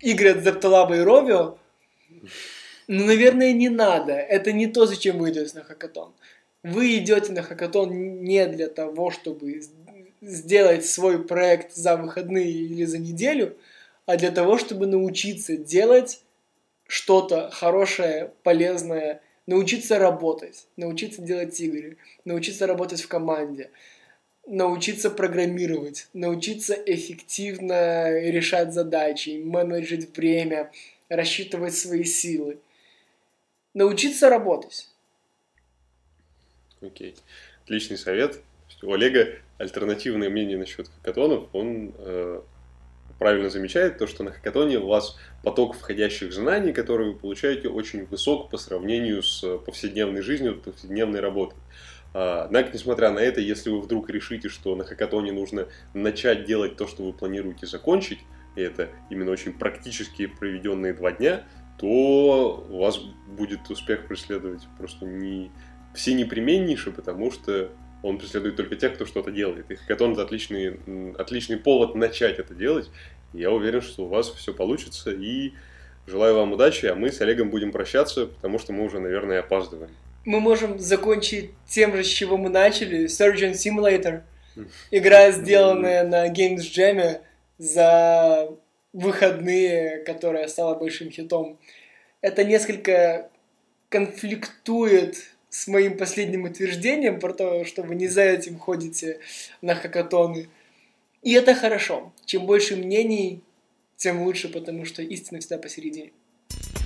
игры 0.00 0.30
от 0.30 0.44
Зепталаба 0.44 0.96
и 0.96 1.00
Ровио. 1.00 1.58
Ну, 2.88 3.04
наверное, 3.04 3.52
не 3.52 3.68
надо. 3.68 4.12
Это 4.12 4.52
не 4.52 4.66
то, 4.66 4.86
зачем 4.86 5.18
вы 5.18 5.30
идете 5.30 5.58
на 5.58 5.64
хакатон. 5.64 6.14
Вы 6.62 6.96
идете 6.96 7.32
на 7.32 7.42
хакатон 7.42 8.22
не 8.22 8.46
для 8.46 8.68
того, 8.68 9.10
чтобы 9.10 9.60
сделать 10.20 10.86
свой 10.86 11.24
проект 11.24 11.74
за 11.74 11.96
выходные 11.96 12.50
или 12.50 12.84
за 12.84 12.98
неделю, 12.98 13.56
а 14.06 14.16
для 14.16 14.30
того, 14.30 14.58
чтобы 14.58 14.86
научиться 14.86 15.56
делать 15.56 16.22
что-то 16.86 17.50
хорошее, 17.50 18.32
полезное, 18.42 19.20
научиться 19.46 19.98
работать, 19.98 20.66
научиться 20.76 21.22
делать 21.22 21.58
игры, 21.60 21.96
научиться 22.24 22.66
работать 22.66 23.00
в 23.00 23.08
команде, 23.08 23.70
научиться 24.46 25.10
программировать, 25.10 26.08
научиться 26.12 26.74
эффективно 26.74 28.18
решать 28.30 28.72
задачи, 28.72 29.42
менеджить 29.44 30.16
время, 30.16 30.70
рассчитывать 31.08 31.74
свои 31.74 32.04
силы. 32.04 32.58
Научиться 33.74 34.30
работать. 34.30 34.88
Окей. 36.80 37.10
Okay. 37.10 37.18
Отличный 37.64 37.98
совет. 37.98 38.40
У 38.82 38.92
Олега 38.92 39.38
альтернативное 39.58 40.30
мнение 40.30 40.56
насчет 40.56 40.88
хакатонов. 40.88 41.48
Он 41.52 41.92
э, 41.98 42.42
правильно 43.18 43.50
замечает, 43.50 43.98
то, 43.98 44.06
что 44.06 44.24
на 44.24 44.32
хакатоне 44.32 44.78
у 44.78 44.88
вас 44.88 45.18
поток 45.42 45.74
входящих 45.74 46.32
знаний, 46.32 46.72
которые 46.72 47.12
вы 47.12 47.18
получаете, 47.18 47.68
очень 47.68 48.06
высок 48.06 48.50
по 48.50 48.58
сравнению 48.58 49.22
с 49.22 49.58
повседневной 49.58 50.22
жизнью, 50.22 50.60
повседневной 50.60 51.20
работой. 51.20 51.58
А, 52.14 52.44
однако, 52.44 52.70
несмотря 52.72 53.10
на 53.10 53.18
это, 53.18 53.40
если 53.40 53.70
вы 53.70 53.80
вдруг 53.80 54.10
решите, 54.10 54.48
что 54.48 54.74
на 54.76 54.84
хакатоне 54.84 55.32
нужно 55.32 55.66
начать 55.94 56.44
делать 56.44 56.76
то, 56.76 56.86
что 56.86 57.02
вы 57.02 57.12
планируете 57.12 57.66
закончить, 57.66 58.20
и 58.56 58.62
это 58.62 58.88
именно 59.10 59.30
очень 59.30 59.52
практически 59.52 60.26
проведенные 60.26 60.94
два 60.94 61.12
дня, 61.12 61.44
то 61.78 62.66
у 62.70 62.78
вас 62.78 62.98
будет 63.26 63.68
успех 63.70 64.06
преследовать 64.08 64.62
просто 64.78 65.04
не 65.04 65.50
все 65.94 66.14
непременнейшие, 66.14 66.92
потому 66.92 67.30
что 67.30 67.70
он 68.06 68.18
преследует 68.18 68.56
только 68.56 68.76
тех, 68.76 68.94
кто 68.94 69.04
что-то 69.04 69.30
делает. 69.30 69.70
И 69.70 69.74
хакатон 69.74 70.12
это 70.12 70.22
отличный, 70.22 70.78
отличный 71.18 71.56
повод 71.56 71.94
начать 71.94 72.38
это 72.38 72.54
делать. 72.54 72.88
я 73.32 73.50
уверен, 73.50 73.82
что 73.82 74.04
у 74.04 74.08
вас 74.08 74.30
все 74.30 74.54
получится. 74.54 75.10
И 75.10 75.52
желаю 76.06 76.36
вам 76.36 76.52
удачи, 76.52 76.86
а 76.86 76.94
мы 76.94 77.10
с 77.10 77.20
Олегом 77.20 77.50
будем 77.50 77.72
прощаться, 77.72 78.26
потому 78.26 78.58
что 78.58 78.72
мы 78.72 78.84
уже, 78.84 79.00
наверное, 79.00 79.40
опаздываем. 79.40 79.90
Мы 80.24 80.40
можем 80.40 80.78
закончить 80.78 81.50
тем 81.68 81.96
же, 81.96 82.04
с 82.04 82.08
чего 82.08 82.36
мы 82.36 82.48
начали. 82.48 83.06
Surgeon 83.06 83.52
Simulator. 83.52 84.22
Игра, 84.90 85.30
сделанная 85.32 86.04
на 86.06 86.28
Games 86.28 86.62
Jam 86.62 87.20
за 87.58 88.50
выходные, 88.92 89.98
которая 89.98 90.48
стала 90.48 90.74
большим 90.74 91.10
хитом. 91.10 91.58
Это 92.22 92.44
несколько 92.44 93.30
конфликтует 93.88 95.35
с 95.50 95.66
моим 95.68 95.96
последним 95.96 96.44
утверждением 96.44 97.20
про 97.20 97.32
то, 97.32 97.64
что 97.64 97.82
вы 97.82 97.94
не 97.94 98.08
за 98.08 98.22
этим 98.22 98.58
ходите 98.58 99.20
на 99.62 99.74
хакатоны. 99.74 100.48
И 101.22 101.32
это 101.32 101.54
хорошо. 101.54 102.12
Чем 102.24 102.46
больше 102.46 102.76
мнений, 102.76 103.42
тем 103.96 104.22
лучше, 104.22 104.48
потому 104.48 104.84
что 104.84 105.02
истина 105.02 105.40
всегда 105.40 105.58
посередине. 105.58 106.12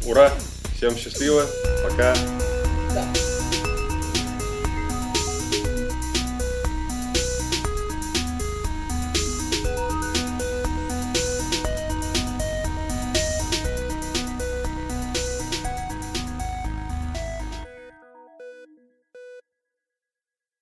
Ура! 0.06 0.32
Всем 0.76 0.96
счастливо. 0.96 1.44
Пока. 1.82 2.14